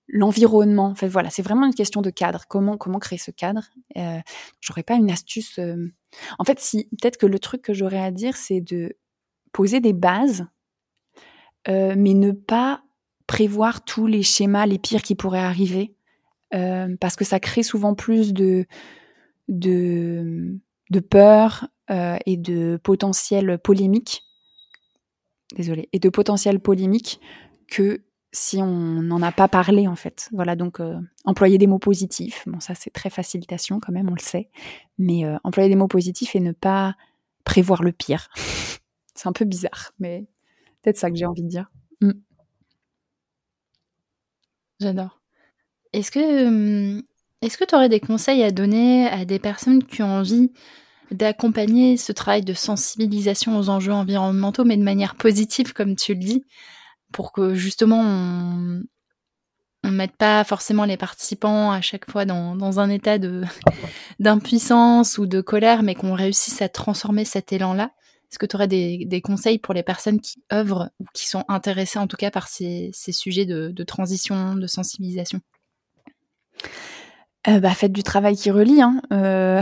l'environnement. 0.07 0.85
En 0.85 0.95
fait, 0.95 1.09
voilà, 1.09 1.29
c'est 1.29 1.41
vraiment 1.41 1.65
une 1.65 1.73
question 1.73 2.01
de 2.01 2.09
cadre. 2.09 2.45
Comment 2.47 2.77
comment 2.77 2.99
créer 2.99 3.19
ce 3.19 3.31
cadre? 3.31 3.69
J'aurais 4.61 4.83
pas 4.83 4.93
une 4.93 5.11
astuce. 5.11 5.59
En 6.39 6.43
fait, 6.45 6.59
si 6.59 6.85
peut-être 6.85 7.17
que 7.17 7.25
le 7.25 7.39
truc 7.39 7.61
que 7.63 7.73
j'aurais 7.73 8.01
à 8.01 8.11
dire, 8.11 8.37
c'est 8.37 8.61
de 8.61 8.95
poser 9.51 9.81
des 9.81 9.93
bases 9.93 10.45
euh, 11.67 11.95
mais 11.97 12.13
ne 12.13 12.31
pas 12.31 12.83
prévoir 13.25 13.83
tous 13.83 14.07
les 14.07 14.23
schémas, 14.23 14.65
les 14.65 14.79
pires 14.79 15.01
qui 15.01 15.15
pourraient 15.15 15.39
arriver, 15.39 15.95
euh, 16.53 16.95
parce 16.99 17.15
que 17.15 17.25
ça 17.25 17.39
crée 17.39 17.63
souvent 17.63 17.93
plus 17.93 18.33
de, 18.33 18.65
de, 19.49 20.59
peur 21.09 21.67
euh, 21.89 22.17
et 22.25 22.37
de 22.37 22.79
potentiel 22.81 23.59
polémique. 23.59 24.23
Désolée, 25.55 25.89
et 25.93 25.99
de 25.99 26.09
potentiel 26.09 26.59
polémique 26.59 27.19
que 27.69 28.03
si 28.33 28.57
on 28.61 29.01
n'en 29.01 29.21
a 29.21 29.31
pas 29.31 29.47
parlé 29.47 29.87
en 29.87 29.95
fait. 29.95 30.29
Voilà, 30.33 30.55
donc 30.55 30.79
employer 31.23 31.57
des 31.57 31.67
mots 31.67 31.79
positifs. 31.79 32.43
Bon, 32.47 32.59
ça 32.59 32.75
c'est 32.75 32.89
très 32.89 33.09
facilitation 33.09 33.79
quand 33.79 33.93
même, 33.93 34.09
on 34.09 34.15
le 34.15 34.21
sait. 34.21 34.49
Mais 34.97 35.23
employer 35.43 35.69
des 35.69 35.75
mots 35.75 35.87
positifs 35.87 36.35
et 36.35 36.41
ne 36.41 36.51
pas 36.51 36.95
prévoir 37.45 37.81
le 37.81 37.93
pire. 37.93 38.29
c'est 39.15 39.27
un 39.27 39.33
peu 39.33 39.45
bizarre, 39.45 39.93
mais 39.99 40.27
peut-être 40.87 40.97
ça 40.97 41.11
que 41.11 41.17
j'ai 41.17 41.25
envie 41.25 41.43
de 41.43 41.49
dire. 41.49 41.69
Mm. 41.99 42.11
J'adore. 44.79 45.19
Est-ce 45.91 46.11
que 46.11 47.03
est-ce 47.41 47.57
que 47.57 47.65
tu 47.65 47.75
aurais 47.75 47.89
des 47.89 47.99
conseils 47.99 48.41
à 48.41 48.51
donner 48.51 49.07
à 49.07 49.25
des 49.25 49.37
personnes 49.37 49.83
qui 49.83 50.01
ont 50.01 50.19
envie 50.19 50.51
d'accompagner 51.11 51.97
ce 51.97 52.11
travail 52.13 52.41
de 52.41 52.53
sensibilisation 52.53 53.57
aux 53.57 53.69
enjeux 53.69 53.91
environnementaux, 53.91 54.63
mais 54.63 54.77
de 54.77 54.83
manière 54.83 55.15
positive, 55.15 55.73
comme 55.73 55.95
tu 55.95 56.13
le 56.13 56.19
dis, 56.19 56.45
pour 57.11 57.31
que 57.33 57.53
justement 57.53 57.99
on 57.99 58.83
ne 59.83 59.89
mette 59.89 60.15
pas 60.15 60.43
forcément 60.45 60.85
les 60.85 60.97
participants 60.97 61.71
à 61.71 61.81
chaque 61.81 62.09
fois 62.09 62.23
dans, 62.25 62.55
dans 62.55 62.79
un 62.79 62.89
état 62.89 63.17
d'impuissance 64.19 65.17
ou 65.17 65.25
de 65.25 65.41
colère, 65.41 65.83
mais 65.83 65.95
qu'on 65.95 66.13
réussisse 66.13 66.61
à 66.61 66.69
transformer 66.69 67.25
cet 67.25 67.51
élan-là? 67.51 67.91
Est-ce 68.29 68.39
que 68.39 68.45
tu 68.45 68.55
aurais 68.57 68.67
des, 68.67 69.21
conseils 69.21 69.57
pour 69.57 69.73
les 69.73 69.83
personnes 69.83 70.19
qui 70.19 70.43
œuvrent 70.51 70.89
ou 70.99 71.05
qui 71.13 71.27
sont 71.27 71.45
intéressées 71.47 71.99
en 71.99 72.07
tout 72.07 72.17
cas 72.17 72.29
par 72.29 72.49
ces, 72.49 72.91
sujets 72.93 73.45
de, 73.45 73.83
transition, 73.83 74.55
de 74.55 74.67
sensibilisation? 74.67 75.39
Euh, 77.47 77.59
bah, 77.61 77.71
Faites 77.71 77.93
du 77.93 78.03
travail 78.03 78.35
qui 78.35 78.51
relie. 78.51 78.81
Hein. 78.81 79.01
Euh, 79.13 79.61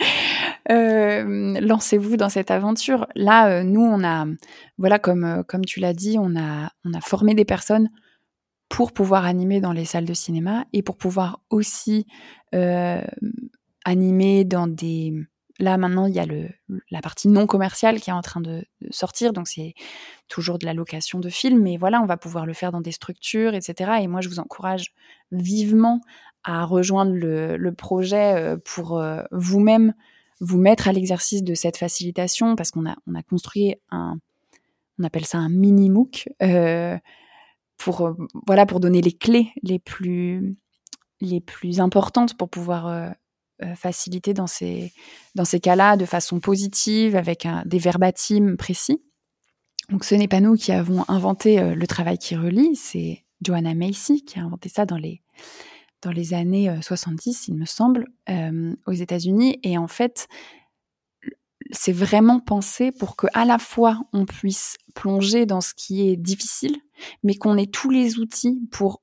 euh, 0.70 1.60
lancez-vous 1.60 2.16
dans 2.16 2.28
cette 2.28 2.50
aventure. 2.50 3.06
Là, 3.14 3.62
nous, 3.62 3.82
on 3.82 4.02
a, 4.02 4.26
voilà, 4.76 4.98
comme, 4.98 5.44
tu 5.64 5.78
l'as 5.78 5.94
dit, 5.94 6.16
on 6.18 6.34
a 6.34 6.70
formé 7.00 7.34
des 7.34 7.44
personnes 7.44 7.90
pour 8.68 8.92
pouvoir 8.92 9.24
animer 9.24 9.60
dans 9.60 9.72
les 9.72 9.84
salles 9.84 10.04
de 10.04 10.14
cinéma 10.14 10.64
et 10.72 10.82
pour 10.82 10.96
pouvoir 10.96 11.42
aussi 11.48 12.08
animer 13.84 14.44
dans 14.44 14.66
des 14.66 15.14
Là, 15.58 15.78
maintenant, 15.78 16.06
il 16.06 16.14
y 16.14 16.18
a 16.18 16.26
le, 16.26 16.50
la 16.90 17.00
partie 17.00 17.28
non 17.28 17.46
commerciale 17.46 18.00
qui 18.00 18.10
est 18.10 18.12
en 18.12 18.20
train 18.20 18.40
de, 18.40 18.64
sortir, 18.90 19.32
donc 19.32 19.48
c'est 19.48 19.74
toujours 20.28 20.58
de 20.58 20.66
la 20.66 20.74
location 20.74 21.18
de 21.18 21.28
films, 21.30 21.62
mais 21.62 21.76
voilà, 21.76 22.00
on 22.02 22.06
va 22.06 22.16
pouvoir 22.16 22.44
le 22.44 22.52
faire 22.52 22.72
dans 22.72 22.82
des 22.82 22.92
structures, 22.92 23.54
etc. 23.54 23.92
Et 24.02 24.06
moi, 24.06 24.20
je 24.20 24.28
vous 24.28 24.38
encourage 24.38 24.92
vivement 25.32 26.00
à 26.44 26.64
rejoindre 26.64 27.12
le, 27.12 27.72
projet 27.72 28.34
euh, 28.34 28.56
pour 28.62 28.98
euh, 28.98 29.22
vous-même 29.32 29.94
vous 30.40 30.58
mettre 30.58 30.88
à 30.88 30.92
l'exercice 30.92 31.42
de 31.42 31.54
cette 31.54 31.78
facilitation, 31.78 32.54
parce 32.54 32.70
qu'on 32.70 32.86
a, 32.86 32.94
on 33.06 33.14
a 33.14 33.22
construit 33.22 33.76
un, 33.90 34.18
on 34.98 35.04
appelle 35.04 35.24
ça 35.24 35.38
un 35.38 35.48
mini 35.48 35.88
MOOC, 35.88 36.28
euh, 36.42 36.98
pour, 37.78 38.14
voilà, 38.46 38.66
pour 38.66 38.80
donner 38.80 39.00
les 39.00 39.12
clés 39.12 39.52
les 39.62 39.78
plus, 39.78 40.56
les 41.20 41.40
plus 41.40 41.80
importantes 41.80 42.36
pour 42.36 42.48
pouvoir 42.50 43.14
euh, 43.62 43.74
faciliter 43.74 44.34
dans 44.34 44.46
ces, 44.46 44.92
dans 45.34 45.46
ces 45.46 45.60
cas-là 45.60 45.96
de 45.96 46.04
façon 46.04 46.40
positive, 46.40 47.16
avec 47.16 47.48
des 47.64 47.78
verbatims 47.78 48.56
précis. 48.56 49.02
Donc 49.88 50.04
ce 50.04 50.14
n'est 50.14 50.28
pas 50.28 50.40
nous 50.40 50.56
qui 50.56 50.72
avons 50.72 51.04
inventé 51.08 51.58
euh, 51.58 51.74
le 51.74 51.86
travail 51.86 52.18
qui 52.18 52.36
relie, 52.36 52.76
c'est 52.76 53.24
Joanna 53.40 53.74
Macy 53.74 54.24
qui 54.26 54.38
a 54.38 54.42
inventé 54.42 54.68
ça 54.68 54.84
dans 54.84 54.98
les, 54.98 55.22
dans 56.02 56.10
les 56.10 56.34
années 56.34 56.70
70, 56.82 57.28
euh, 57.28 57.44
il 57.48 57.54
me 57.54 57.64
semble, 57.64 58.06
aux 58.86 58.92
États-Unis. 58.92 59.58
Et 59.62 59.78
en 59.78 59.88
fait, 59.88 60.28
c'est 61.70 61.92
vraiment 61.92 62.40
pensé 62.40 62.92
pour 62.92 63.16
que 63.16 63.26
à 63.32 63.46
la 63.46 63.58
fois 63.58 64.00
on 64.12 64.26
puisse 64.26 64.76
plonger 64.94 65.46
dans 65.46 65.62
ce 65.62 65.72
qui 65.74 66.08
est 66.08 66.16
difficile, 66.16 66.76
mais 67.22 67.36
qu'on 67.36 67.56
ait 67.56 67.66
tous 67.66 67.88
les 67.88 68.18
outils 68.18 68.60
pour 68.70 69.00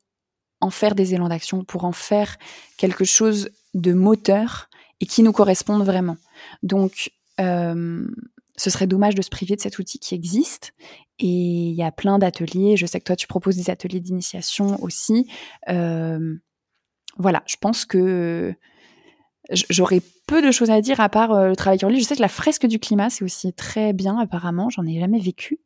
en 0.61 0.69
faire 0.69 0.93
des 0.93 1.13
élans 1.13 1.27
d'action, 1.27 1.63
pour 1.63 1.85
en 1.85 1.91
faire 1.91 2.37
quelque 2.77 3.03
chose 3.03 3.49
de 3.73 3.93
moteur 3.93 4.69
et 4.99 5.05
qui 5.05 5.23
nous 5.23 5.31
correspondent 5.31 5.83
vraiment. 5.83 6.17
Donc, 6.61 7.11
euh, 7.39 8.07
ce 8.55 8.69
serait 8.69 8.87
dommage 8.87 9.15
de 9.15 9.21
se 9.21 9.29
priver 9.29 9.55
de 9.55 9.61
cet 9.61 9.79
outil 9.79 9.99
qui 9.99 10.15
existe. 10.15 10.73
Et 11.19 11.27
il 11.27 11.75
y 11.75 11.83
a 11.83 11.91
plein 11.91 12.19
d'ateliers. 12.19 12.77
Je 12.77 12.85
sais 12.85 12.99
que 12.99 13.05
toi, 13.05 13.15
tu 13.15 13.27
proposes 13.27 13.55
des 13.55 13.69
ateliers 13.69 13.99
d'initiation 13.99 14.81
aussi. 14.83 15.27
Euh, 15.69 16.35
voilà, 17.17 17.43
je 17.45 17.55
pense 17.59 17.85
que 17.85 18.53
j'aurais 19.69 20.01
peu 20.27 20.41
de 20.41 20.51
choses 20.51 20.69
à 20.69 20.81
dire 20.81 20.99
à 20.99 21.09
part 21.09 21.31
euh, 21.33 21.49
le 21.49 21.55
travail 21.55 21.79
sur 21.79 21.89
Je 21.89 21.99
sais 21.99 22.15
que 22.15 22.21
la 22.21 22.27
fresque 22.27 22.65
du 22.65 22.79
climat, 22.79 23.09
c'est 23.09 23.23
aussi 23.23 23.53
très 23.53 23.93
bien, 23.93 24.17
apparemment. 24.17 24.69
J'en 24.69 24.85
ai 24.85 24.99
jamais 24.99 25.19
vécu. 25.19 25.59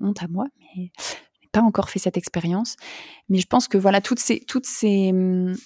honte 0.00 0.22
à 0.22 0.28
moi, 0.28 0.46
mais 0.76 0.90
pas 1.52 1.60
encore 1.60 1.90
fait 1.90 1.98
cette 1.98 2.16
expérience. 2.16 2.76
Mais 3.28 3.38
je 3.38 3.46
pense 3.46 3.68
que 3.68 3.78
voilà, 3.78 4.00
toutes 4.00 4.18
ces, 4.18 4.40
toutes 4.40 4.66
ces, 4.66 5.10
hum, 5.10 5.56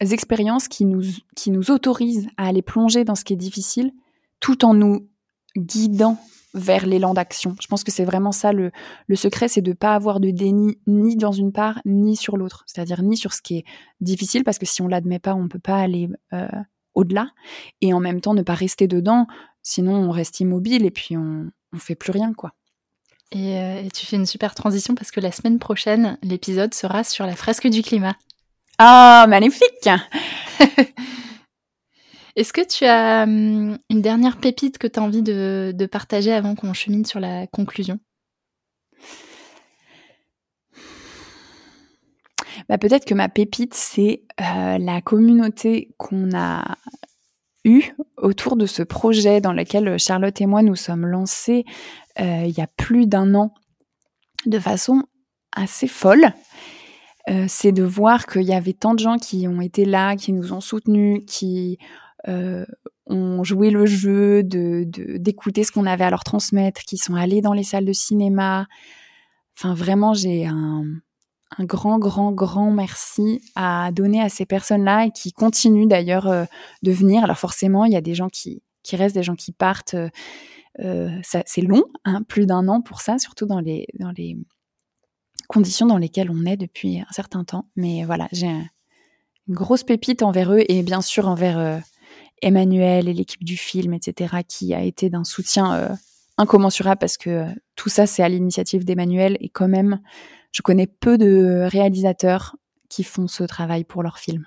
expériences 0.00 0.68
qui 0.68 0.84
nous, 0.84 1.02
qui 1.36 1.50
nous 1.50 1.70
autorisent 1.70 2.28
à 2.36 2.46
aller 2.46 2.62
plonger 2.62 3.04
dans 3.04 3.14
ce 3.14 3.24
qui 3.24 3.32
est 3.32 3.36
difficile, 3.36 3.92
tout 4.40 4.64
en 4.64 4.74
nous 4.74 5.08
guidant 5.56 6.18
vers 6.54 6.86
l'élan 6.86 7.14
d'action. 7.14 7.56
Je 7.60 7.66
pense 7.66 7.84
que 7.84 7.90
c'est 7.90 8.04
vraiment 8.04 8.32
ça 8.32 8.52
le, 8.52 8.70
le 9.06 9.16
secret, 9.16 9.48
c'est 9.48 9.60
de 9.60 9.72
pas 9.72 9.94
avoir 9.94 10.18
de 10.20 10.30
déni 10.30 10.78
ni 10.86 11.16
dans 11.16 11.32
une 11.32 11.52
part 11.52 11.80
ni 11.84 12.16
sur 12.16 12.36
l'autre, 12.36 12.64
c'est-à-dire 12.66 13.02
ni 13.02 13.16
sur 13.16 13.32
ce 13.32 13.42
qui 13.42 13.58
est 13.58 13.64
difficile 14.00 14.44
parce 14.44 14.58
que 14.58 14.66
si 14.66 14.82
on 14.82 14.88
l'admet 14.88 15.18
pas, 15.18 15.34
on 15.34 15.48
peut 15.48 15.58
pas 15.58 15.76
aller 15.76 16.08
euh, 16.32 16.48
au-delà 16.94 17.28
et 17.80 17.92
en 17.92 18.00
même 18.00 18.20
temps 18.20 18.34
ne 18.34 18.42
pas 18.42 18.54
rester 18.54 18.86
dedans, 18.86 19.26
sinon 19.62 19.94
on 19.94 20.10
reste 20.10 20.40
immobile 20.40 20.86
et 20.86 20.90
puis 20.90 21.16
on 21.16 21.50
on 21.72 21.78
fait 21.78 21.94
plus 21.94 22.12
rien 22.12 22.32
quoi. 22.32 22.54
Euh, 23.34 23.82
et 23.82 23.90
tu 23.90 24.06
fais 24.06 24.16
une 24.16 24.26
super 24.26 24.54
transition 24.54 24.94
parce 24.94 25.10
que 25.10 25.20
la 25.20 25.32
semaine 25.32 25.58
prochaine, 25.58 26.18
l'épisode 26.22 26.72
sera 26.72 27.04
sur 27.04 27.26
la 27.26 27.36
fresque 27.36 27.68
du 27.68 27.82
climat. 27.82 28.16
Ah, 28.78 29.26
magnifique 29.28 29.88
Est-ce 32.36 32.52
que 32.52 32.64
tu 32.64 32.84
as 32.84 33.24
hum, 33.24 33.76
une 33.90 34.00
dernière 34.02 34.36
pépite 34.36 34.78
que 34.78 34.86
tu 34.86 35.00
as 35.00 35.02
envie 35.02 35.22
de, 35.22 35.72
de 35.74 35.86
partager 35.86 36.32
avant 36.32 36.54
qu'on 36.54 36.72
chemine 36.72 37.04
sur 37.04 37.18
la 37.18 37.48
conclusion? 37.48 37.98
Bah, 42.68 42.78
Peut-être 42.78 43.04
que 43.04 43.14
ma 43.14 43.28
pépite, 43.28 43.74
c'est 43.74 44.22
euh, 44.40 44.78
la 44.78 45.00
communauté 45.00 45.94
qu'on 45.96 46.30
a 46.36 46.76
eue 47.64 47.92
autour 48.16 48.56
de 48.56 48.66
ce 48.66 48.84
projet 48.84 49.40
dans 49.40 49.52
lequel 49.52 49.98
Charlotte 49.98 50.40
et 50.40 50.46
moi 50.46 50.62
nous 50.62 50.76
sommes 50.76 51.06
lancés 51.06 51.64
euh, 52.20 52.44
il 52.44 52.56
y 52.56 52.60
a 52.60 52.68
plus 52.68 53.08
d'un 53.08 53.34
an 53.34 53.52
de 54.46 54.60
façon 54.60 55.02
assez 55.52 55.88
folle. 55.88 56.32
Euh, 57.28 57.44
c'est 57.48 57.72
de 57.72 57.82
voir 57.82 58.26
qu'il 58.26 58.42
y 58.42 58.54
avait 58.54 58.72
tant 58.72 58.94
de 58.94 58.98
gens 59.00 59.18
qui 59.18 59.46
ont 59.48 59.60
été 59.60 59.84
là, 59.84 60.16
qui 60.16 60.32
nous 60.32 60.52
ont 60.52 60.60
soutenus, 60.60 61.22
qui 61.26 61.78
euh, 62.26 62.64
ont 63.06 63.44
joué 63.44 63.70
le 63.70 63.86
jeu, 63.86 64.42
de 64.42 64.84
d'écouter 65.18 65.64
ce 65.64 65.72
qu'on 65.72 65.86
avait 65.86 66.04
à 66.04 66.10
leur 66.10 66.24
transmettre, 66.24 66.82
qui 66.82 66.96
sont 66.96 67.14
allés 67.14 67.40
dans 67.40 67.52
les 67.52 67.64
salles 67.64 67.84
de 67.84 67.92
cinéma. 67.92 68.66
Enfin, 69.56 69.74
vraiment, 69.74 70.14
j'ai 70.14 70.46
un, 70.46 70.84
un 71.56 71.64
grand, 71.64 71.98
grand, 71.98 72.32
grand 72.32 72.70
merci 72.70 73.40
à 73.54 73.90
donner 73.92 74.20
à 74.20 74.28
ces 74.28 74.46
personnes-là 74.46 75.06
et 75.06 75.10
qui 75.10 75.32
continuent 75.32 75.88
d'ailleurs 75.88 76.28
euh, 76.28 76.44
de 76.82 76.92
venir. 76.92 77.24
Alors 77.24 77.38
forcément, 77.38 77.84
il 77.84 77.92
y 77.92 77.96
a 77.96 78.00
des 78.00 78.14
gens 78.14 78.28
qui, 78.28 78.62
qui 78.82 78.96
restent, 78.96 79.16
des 79.16 79.22
gens 79.22 79.36
qui 79.36 79.52
partent. 79.52 79.96
Euh, 80.80 81.08
c'est 81.22 81.62
long, 81.62 81.84
hein, 82.04 82.22
plus 82.22 82.46
d'un 82.46 82.68
an 82.68 82.80
pour 82.80 83.00
ça, 83.00 83.18
surtout 83.18 83.46
dans 83.46 83.60
les, 83.60 83.86
dans 83.98 84.12
les 84.16 84.36
conditions 85.48 85.86
dans 85.86 85.98
lesquelles 85.98 86.30
on 86.30 86.44
est 86.46 86.56
depuis 86.56 87.00
un 87.00 87.12
certain 87.12 87.42
temps. 87.42 87.66
Mais 87.74 88.04
voilà, 88.04 88.28
j'ai 88.30 88.46
une 88.46 89.54
grosse 89.54 89.82
pépite 89.82 90.22
envers 90.22 90.52
eux 90.52 90.62
et 90.68 90.82
bien 90.82 91.02
sûr 91.02 91.26
envers 91.26 91.58
euh, 91.58 91.78
Emmanuel 92.42 93.08
et 93.08 93.14
l'équipe 93.14 93.42
du 93.42 93.56
film, 93.56 93.94
etc., 93.94 94.36
qui 94.46 94.74
a 94.74 94.82
été 94.82 95.10
d'un 95.10 95.24
soutien 95.24 95.74
euh, 95.74 95.88
incommensurable 96.36 96.98
parce 97.00 97.16
que 97.16 97.30
euh, 97.30 97.46
tout 97.74 97.88
ça, 97.88 98.06
c'est 98.06 98.22
à 98.22 98.28
l'initiative 98.28 98.84
d'Emmanuel 98.84 99.36
et 99.40 99.48
quand 99.48 99.68
même, 99.68 100.00
je 100.52 100.62
connais 100.62 100.86
peu 100.86 101.18
de 101.18 101.66
réalisateurs 101.68 102.56
qui 102.88 103.02
font 103.02 103.26
ce 103.26 103.44
travail 103.44 103.84
pour 103.84 104.02
leurs 104.02 104.18
films. 104.18 104.46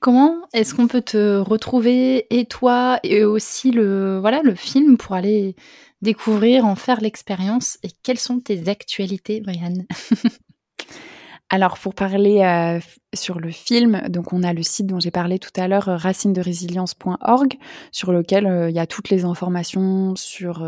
Comment 0.00 0.36
est-ce 0.54 0.74
qu'on 0.74 0.88
peut 0.88 1.02
te 1.02 1.36
retrouver 1.36 2.26
et 2.30 2.46
toi 2.46 2.98
et 3.02 3.22
aussi 3.22 3.70
le 3.70 4.18
voilà 4.18 4.40
le 4.42 4.54
film 4.54 4.96
pour 4.96 5.14
aller 5.14 5.56
découvrir, 6.02 6.64
en 6.66 6.76
faire 6.76 7.00
l'expérience. 7.00 7.78
Et 7.82 7.90
quelles 8.02 8.18
sont 8.18 8.40
tes 8.40 8.68
actualités, 8.68 9.40
Brianne 9.40 9.86
Alors 11.52 11.78
pour 11.78 11.96
parler 11.96 12.42
euh, 12.42 12.78
sur 13.12 13.40
le 13.40 13.50
film, 13.50 14.02
donc 14.08 14.32
on 14.32 14.44
a 14.44 14.52
le 14.52 14.62
site 14.62 14.86
dont 14.86 15.00
j'ai 15.00 15.10
parlé 15.10 15.40
tout 15.40 15.50
à 15.56 15.66
l'heure, 15.66 15.88
euh, 15.88 15.96
racinederesilience.org, 15.96 17.58
sur 17.90 18.12
lequel 18.12 18.46
euh, 18.46 18.70
il 18.70 18.76
y 18.76 18.78
a 18.78 18.86
toutes 18.86 19.10
les 19.10 19.24
informations 19.24 20.14
sur 20.14 20.64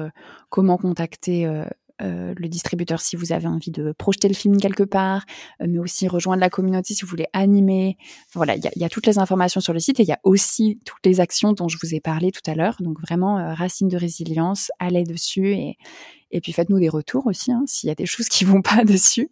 comment 0.49 0.77
contacter 0.77 1.49
euh, 2.01 2.35
le 2.37 2.49
distributeur 2.49 3.01
si 3.01 3.17
vous 3.17 3.33
avez 3.33 3.47
envie 3.47 3.71
de 3.71 3.93
projeter 3.93 4.29
le 4.29 4.35
film 4.35 4.57
quelque 4.57 4.83
part, 4.83 5.25
euh, 5.61 5.67
mais 5.69 5.79
aussi 5.79 6.09
rejoindre 6.09 6.41
la 6.41 6.51
communauté 6.51 6.95
si 6.95 7.03
vous 7.03 7.09
voulez 7.09 7.27
animer. 7.33 7.97
voilà, 8.33 8.57
il 8.57 8.63
y 8.77 8.85
a, 8.85 8.89
toutes 8.89 9.07
les 9.07 9.19
informations 9.19 9.61
sur 9.61 9.73
le 9.73 9.79
site 9.79 10.01
et 10.01 10.03
il 10.03 10.09
y 10.09 10.13
a 10.13 10.21
aussi 10.25 10.81
toutes 10.85 11.05
les 11.05 11.21
actions 11.21 11.53
dont 11.53 11.69
je 11.69 11.77
vous 11.83 11.95
ai 11.95 12.01
parlé 12.01 12.33
tout 12.33 12.43
à 12.51 12.55
l'heure. 12.55 12.77
Donc 12.81 13.01
vraiment, 13.01 13.39
euh, 13.39 13.55
racine 13.55 13.89
de 13.89 13.97
résilience, 13.97 14.71
allez 14.79 15.05
dessus 15.05 15.53
et, 15.53 15.77
et 16.31 16.41
puis 16.41 16.53
faites-nous 16.53 16.79
des 16.79 16.89
retours 16.89 17.27
aussi 17.27 17.53
hein, 17.53 17.63
s'il 17.67 17.89
y 17.89 17.93
a 17.93 17.95
des 17.95 18.07
choses 18.07 18.29
qui 18.29 18.45
vont 18.45 18.63
pas 18.63 18.85
dessus. 18.85 19.31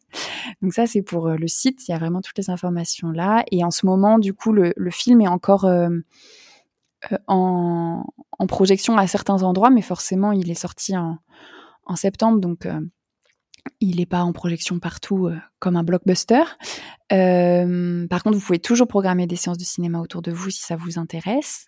Donc 0.63 0.75
ça, 0.75 0.87
c'est 0.87 1.03
pour 1.03 1.29
le 1.29 1.49
site. 1.49 1.89
Il 1.89 1.93
y 1.93 1.95
a 1.95 1.99
vraiment 1.99 2.21
toutes 2.21 2.39
les 2.39 2.51
informations 2.51 3.11
là. 3.11 3.45
Et 3.51 3.65
en 3.65 3.71
ce 3.71 3.87
moment, 3.87 4.19
du 4.19 4.35
coup, 4.35 4.53
le, 4.53 4.73
film 4.91 5.21
est 5.23 5.29
encore 5.29 5.65
en, 7.27 8.05
en, 8.39 8.47
projection 8.47 8.99
à 8.99 9.07
certains 9.07 9.43
endroits, 9.43 9.71
mais 9.71 9.83
forcément, 9.83 10.33
il 10.33 10.51
est 10.51 10.55
sorti 10.55 10.97
en, 10.97 11.19
en 11.91 11.97
septembre, 11.97 12.41
donc 12.41 12.67
euh, 12.67 12.81
il 13.81 13.97
n'est 13.97 14.07
pas 14.07 14.23
en 14.23 14.33
projection 14.33 14.79
partout 14.79 15.27
euh, 15.27 15.37
comme 15.59 15.77
un 15.77 15.83
blockbuster. 15.83 16.45
Euh, 17.13 18.07
par 18.07 18.23
contre, 18.23 18.39
vous 18.39 18.45
pouvez 18.45 18.61
toujours 18.61 18.87
programmer 18.87 19.27
des 19.27 19.35
séances 19.35 19.59
de 19.59 19.65
cinéma 19.65 19.99
autour 20.01 20.23
de 20.23 20.31
vous 20.31 20.51
si 20.51 20.61
ça 20.61 20.77
vous 20.77 20.99
intéresse. 20.99 21.67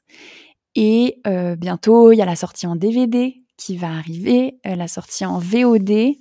Et 0.74 1.20
bientôt, 1.58 2.12
il 2.12 2.16
y 2.16 2.22
a 2.22 2.24
la 2.24 2.36
sortie 2.36 2.66
en 2.66 2.76
DVD 2.76 3.42
qui 3.58 3.76
va 3.76 3.90
arriver, 3.90 4.58
la 4.64 4.88
sortie 4.88 5.26
en 5.26 5.38
VOD. 5.38 6.14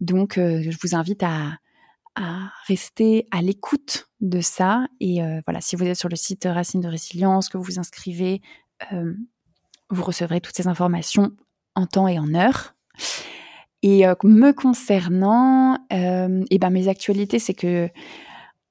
Donc, 0.00 0.32
je 0.38 0.76
vous 0.82 0.96
invite 0.96 1.22
à, 1.22 1.58
à 2.16 2.50
rester 2.66 3.28
à 3.30 3.42
l'écoute 3.42 4.08
de 4.20 4.40
ça. 4.40 4.88
Et 4.98 5.20
voilà, 5.46 5.60
si 5.60 5.76
vous 5.76 5.84
êtes 5.84 5.96
sur 5.96 6.08
le 6.08 6.16
site 6.16 6.48
Racine 6.50 6.80
de 6.80 6.88
Résilience, 6.88 7.48
que 7.48 7.58
vous 7.58 7.62
vous 7.62 7.78
inscrivez, 7.78 8.40
vous 8.90 10.02
recevrez 10.02 10.40
toutes 10.40 10.56
ces 10.56 10.66
informations 10.66 11.30
en 11.76 11.86
temps 11.86 12.08
et 12.08 12.18
en 12.18 12.34
heure. 12.34 12.74
Et 13.82 14.06
euh, 14.06 14.14
me 14.22 14.52
concernant, 14.52 15.78
euh, 15.92 16.44
et 16.50 16.58
ben 16.58 16.70
mes 16.70 16.88
actualités, 16.88 17.38
c'est 17.38 17.54
que 17.54 17.88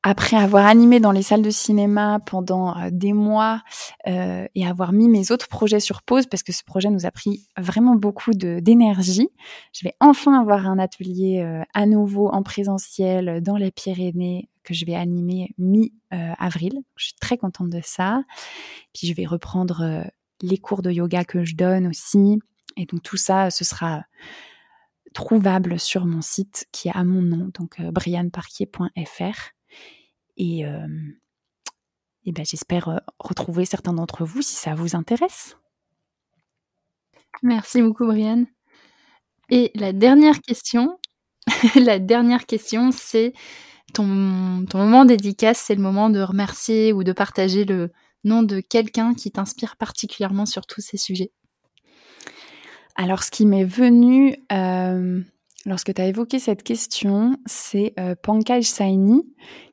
après 0.03 0.35
avoir 0.35 0.65
animé 0.65 0.99
dans 0.99 1.11
les 1.11 1.21
salles 1.21 1.43
de 1.43 1.51
cinéma 1.51 2.19
pendant 2.25 2.75
euh, 2.75 2.89
des 2.91 3.13
mois 3.13 3.61
euh, 4.07 4.47
et 4.55 4.65
avoir 4.65 4.93
mis 4.93 5.07
mes 5.07 5.31
autres 5.31 5.47
projets 5.47 5.79
sur 5.79 6.01
pause 6.01 6.25
parce 6.25 6.41
que 6.41 6.51
ce 6.51 6.63
projet 6.63 6.89
nous 6.89 7.05
a 7.05 7.11
pris 7.11 7.47
vraiment 7.55 7.95
beaucoup 7.95 8.31
d'énergie, 8.33 9.29
je 9.73 9.85
vais 9.85 9.93
enfin 9.99 10.39
avoir 10.39 10.65
un 10.65 10.79
atelier 10.79 11.45
à 11.75 11.85
nouveau 11.85 12.29
en 12.29 12.41
présentiel 12.41 13.41
dans 13.43 13.57
les 13.57 13.69
Pyrénées 13.69 14.49
que 14.63 14.73
je 14.73 14.85
vais 14.85 14.95
animer 14.95 15.53
mi-avril. 15.59 16.81
je 16.95 17.05
suis 17.05 17.15
très 17.19 17.37
contente 17.37 17.69
de 17.69 17.81
ça. 17.83 18.23
Puis 18.93 19.07
je 19.07 19.13
vais 19.13 19.25
reprendre 19.25 20.05
les 20.41 20.57
cours 20.57 20.81
de 20.81 20.91
yoga 20.91 21.25
que 21.25 21.43
je 21.43 21.55
donne 21.55 21.87
aussi. 21.87 22.39
Et 22.77 22.85
donc 22.85 23.03
tout 23.03 23.17
ça, 23.17 23.51
ce 23.51 23.63
sera 23.63 24.03
trouvable 25.13 25.79
sur 25.79 26.05
mon 26.05 26.21
site 26.21 26.67
qui 26.71 26.87
est 26.87 26.95
à 26.95 27.03
mon 27.03 27.21
nom, 27.21 27.51
donc 27.53 27.79
euh, 27.79 27.91
brianparquier.fr. 27.91 29.51
Et, 30.37 30.65
euh, 30.65 30.87
et 32.25 32.31
ben, 32.31 32.45
j'espère 32.45 32.89
euh, 32.89 32.97
retrouver 33.19 33.65
certains 33.65 33.93
d'entre 33.93 34.25
vous 34.25 34.41
si 34.41 34.55
ça 34.55 34.73
vous 34.73 34.95
intéresse. 34.95 35.57
Merci 37.43 37.81
beaucoup, 37.81 38.05
Brianne. 38.05 38.47
Et 39.49 39.71
la 39.75 39.91
dernière 39.91 40.39
question, 40.41 40.99
la 41.75 41.99
dernière 41.99 42.45
question, 42.45 42.91
c'est 42.91 43.33
ton, 43.93 44.65
ton 44.69 44.77
moment 44.77 45.05
dédicace, 45.05 45.59
c'est 45.59 45.75
le 45.75 45.81
moment 45.81 46.09
de 46.09 46.21
remercier 46.21 46.93
ou 46.93 47.03
de 47.03 47.11
partager 47.11 47.65
le 47.65 47.91
nom 48.23 48.43
de 48.43 48.59
quelqu'un 48.59 49.13
qui 49.13 49.31
t'inspire 49.31 49.75
particulièrement 49.75 50.45
sur 50.45 50.65
tous 50.65 50.81
ces 50.81 50.97
sujets. 50.97 51.31
Alors, 53.01 53.23
ce 53.23 53.31
qui 53.31 53.47
m'est 53.47 53.65
venu 53.65 54.35
euh, 54.51 55.23
lorsque 55.65 55.91
tu 55.91 55.99
as 55.99 56.05
évoqué 56.05 56.37
cette 56.37 56.61
question, 56.61 57.35
c'est 57.47 57.95
euh, 57.99 58.13
Pankaj 58.13 58.63
Saini, 58.63 59.23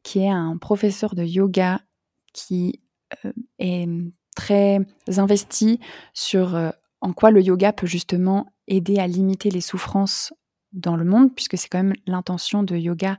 qui 0.02 0.20
est 0.20 0.30
un 0.30 0.56
professeur 0.56 1.14
de 1.14 1.22
yoga 1.22 1.82
qui 2.32 2.80
euh, 3.26 3.32
est 3.58 3.86
très 4.34 4.80
investi 5.18 5.78
sur 6.14 6.58
en 7.02 7.12
quoi 7.12 7.30
le 7.30 7.42
yoga 7.42 7.74
peut 7.74 7.86
justement 7.86 8.46
aider 8.66 8.98
à 8.98 9.06
limiter 9.06 9.50
les 9.50 9.60
souffrances 9.60 10.32
dans 10.72 10.96
le 10.96 11.04
monde, 11.04 11.34
puisque 11.34 11.58
c'est 11.58 11.68
quand 11.68 11.82
même 11.82 11.96
l'intention 12.06 12.62
de 12.62 12.76
yoga 12.76 13.18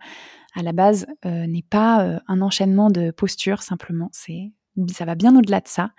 à 0.56 0.63
la 0.63 0.72
base 0.72 1.06
n'est 1.24 1.65
pas 1.69 2.19
un 2.28 2.41
enchaînement 2.41 2.89
de 2.89 3.12
postures 3.12 3.62
simplement, 3.62 4.10
c'est 4.12 4.54
ça 4.88 5.06
va 5.06 5.15
bien 5.15 5.36
au-delà 5.36 5.60
de 5.60 5.68
ça 5.68 5.92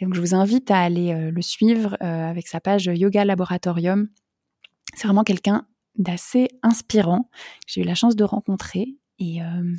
donc, 0.00 0.14
je 0.14 0.20
vous 0.20 0.34
invite 0.34 0.70
à 0.70 0.80
aller 0.80 1.12
euh, 1.12 1.30
le 1.30 1.42
suivre 1.42 1.96
euh, 2.02 2.30
avec 2.30 2.48
sa 2.48 2.60
page 2.60 2.86
Yoga 2.86 3.24
Laboratorium. 3.24 4.08
C'est 4.94 5.06
vraiment 5.06 5.24
quelqu'un 5.24 5.66
d'assez 5.96 6.48
inspirant. 6.62 7.28
J'ai 7.66 7.82
eu 7.82 7.84
la 7.84 7.94
chance 7.94 8.16
de 8.16 8.24
rencontrer 8.24 8.96
et 9.18 9.42
euh, 9.42 9.74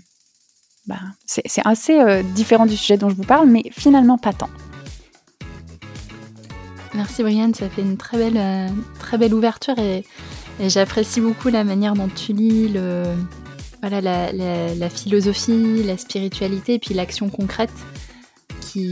bah, 0.86 0.99
c'est 1.25 1.43
assez 1.65 2.23
différent 2.36 2.65
du 2.65 2.77
sujet 2.77 2.97
dont 2.97 3.10
je 3.10 3.15
vous 3.15 3.23
parle, 3.23 3.49
mais 3.49 3.63
finalement 3.71 4.17
pas 4.17 4.34
tant. 4.34 4.49
Merci 6.93 7.23
Brianne, 7.23 7.54
ça 7.54 7.69
fait 7.69 7.82
une 7.82 7.97
très 7.97 8.17
belle, 8.17 8.71
très 8.99 9.17
belle 9.17 9.34
ouverture 9.34 9.77
et, 9.80 10.04
j'apprécie 10.60 11.21
beaucoup 11.21 11.47
la 11.47 11.63
manière 11.63 11.93
dont 11.93 12.10
tu 12.10 12.34
lis 12.34 12.67
le, 12.67 13.04
voilà, 13.82 14.32
la 14.32 14.89
philosophie, 14.89 15.82
la 15.84 15.97
spiritualité 15.97 16.75
et 16.75 16.80
puis 16.80 16.93
l'action 16.93 17.30
concrète 17.30 17.71
qui, 18.71 18.91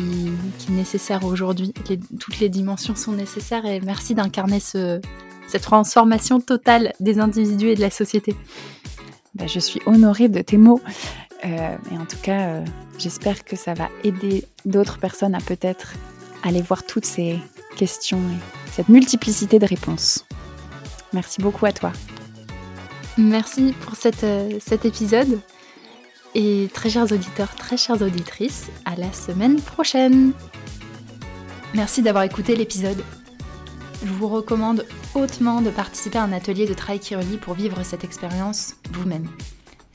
est 0.67 0.71
nécessaire 0.71 1.23
aujourd'hui. 1.25 1.73
toutes 2.19 2.39
les 2.39 2.49
dimensions 2.49 2.95
sont 2.95 3.13
nécessaires 3.13 3.65
et 3.65 3.79
merci 3.81 4.15
d'incarner 4.15 4.59
ce, 4.59 4.99
cette 5.47 5.63
transformation 5.63 6.39
totale 6.39 6.93
des 6.99 7.19
individus 7.19 7.69
et 7.69 7.75
de 7.75 7.81
la 7.81 7.89
société. 7.89 8.35
Bah, 9.35 9.47
je 9.47 9.59
suis 9.59 9.81
honorée 9.85 10.29
de 10.29 10.41
tes 10.41 10.57
mots. 10.57 10.81
Euh, 11.45 11.75
et 11.91 11.97
en 11.97 12.05
tout 12.05 12.17
cas, 12.21 12.49
euh, 12.49 12.65
j'espère 12.97 13.45
que 13.45 13.55
ça 13.55 13.73
va 13.73 13.89
aider 14.03 14.45
d'autres 14.65 14.99
personnes 14.99 15.35
à 15.35 15.39
peut-être 15.39 15.93
aller 16.43 16.61
voir 16.61 16.85
toutes 16.85 17.05
ces 17.05 17.39
questions 17.77 18.19
et 18.19 18.71
cette 18.71 18.89
multiplicité 18.89 19.59
de 19.59 19.65
réponses. 19.65 20.25
Merci 21.13 21.41
beaucoup 21.41 21.65
à 21.65 21.71
toi. 21.71 21.93
Merci 23.17 23.73
pour 23.81 23.93
euh, 24.23 24.49
cet 24.59 24.85
épisode. 24.85 25.39
Et 26.35 26.69
très 26.73 26.89
chers 26.89 27.11
auditeurs, 27.11 27.55
très 27.55 27.77
chères 27.77 28.01
auditrices, 28.01 28.69
à 28.85 28.95
la 28.95 29.11
semaine 29.13 29.59
prochaine. 29.61 30.33
Merci 31.73 32.01
d'avoir 32.01 32.23
écouté 32.23 32.55
l'épisode. 32.55 33.03
Je 34.05 34.11
vous 34.11 34.27
recommande 34.27 34.85
hautement 35.15 35.61
de 35.61 35.69
participer 35.69 36.19
à 36.19 36.23
un 36.23 36.31
atelier 36.31 36.65
de 36.65 36.73
travail 36.73 36.99
qui 36.99 37.15
relie 37.15 37.37
pour 37.37 37.53
vivre 37.53 37.83
cette 37.83 38.03
expérience 38.03 38.75
vous-même. 38.91 39.27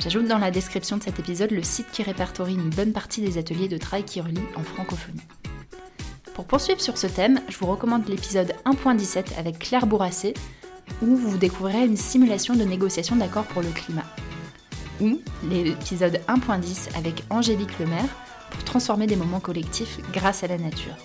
J'ajoute 0.00 0.26
dans 0.26 0.38
la 0.38 0.50
description 0.50 0.96
de 0.96 1.02
cet 1.02 1.18
épisode 1.18 1.52
le 1.52 1.62
site 1.62 1.90
qui 1.92 2.02
répertorie 2.02 2.54
une 2.54 2.70
bonne 2.70 2.92
partie 2.92 3.22
des 3.22 3.38
ateliers 3.38 3.68
de 3.68 3.78
travail 3.78 4.04
qui 4.04 4.20
relie 4.20 4.42
en 4.56 4.62
francophonie. 4.62 5.22
Pour 6.34 6.46
poursuivre 6.46 6.80
sur 6.80 6.98
ce 6.98 7.06
thème, 7.06 7.40
je 7.48 7.56
vous 7.58 7.66
recommande 7.66 8.08
l'épisode 8.08 8.52
1.17 8.66 9.38
avec 9.38 9.60
Claire 9.60 9.86
Bourrassé, 9.86 10.34
où 11.00 11.16
vous 11.16 11.38
découvrirez 11.38 11.86
une 11.86 11.96
simulation 11.96 12.54
de 12.54 12.64
négociation 12.64 13.16
d'accords 13.16 13.46
pour 13.46 13.62
le 13.62 13.68
climat. 13.68 14.04
Ou 15.00 15.20
l'épisode 15.48 16.20
1.10 16.28 16.96
avec 16.96 17.24
Angélique 17.30 17.78
Lemaire 17.78 18.08
pour 18.50 18.64
transformer 18.64 19.06
des 19.06 19.16
moments 19.16 19.40
collectifs 19.40 19.98
grâce 20.12 20.44
à 20.44 20.46
la 20.46 20.58
nature. 20.58 20.96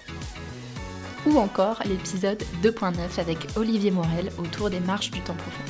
Ou 1.26 1.38
encore 1.38 1.82
l'épisode 1.86 2.42
2.9 2.64 3.20
avec 3.20 3.38
Olivier 3.56 3.92
Morel 3.92 4.32
autour 4.38 4.70
des 4.70 4.80
marches 4.80 5.12
du 5.12 5.22
temps 5.22 5.36
profond. 5.36 5.64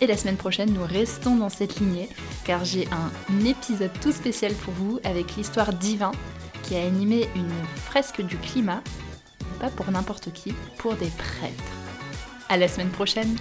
Et 0.00 0.06
la 0.06 0.16
semaine 0.16 0.36
prochaine, 0.36 0.72
nous 0.72 0.84
restons 0.84 1.36
dans 1.36 1.48
cette 1.48 1.80
lignée, 1.80 2.08
car 2.44 2.64
j'ai 2.64 2.86
un 2.92 3.44
épisode 3.44 3.92
tout 4.00 4.12
spécial 4.12 4.52
pour 4.52 4.74
vous 4.74 5.00
avec 5.04 5.36
l'histoire 5.36 5.72
divin 5.72 6.12
qui 6.62 6.76
a 6.76 6.84
animé 6.84 7.28
une 7.34 7.50
fresque 7.76 8.20
du 8.20 8.36
climat, 8.36 8.82
pas 9.58 9.70
pour 9.70 9.90
n'importe 9.90 10.32
qui, 10.32 10.52
pour 10.78 10.94
des 10.94 11.08
prêtres. 11.08 11.64
À 12.48 12.56
la 12.56 12.68
semaine 12.68 12.90
prochaine! 12.90 13.36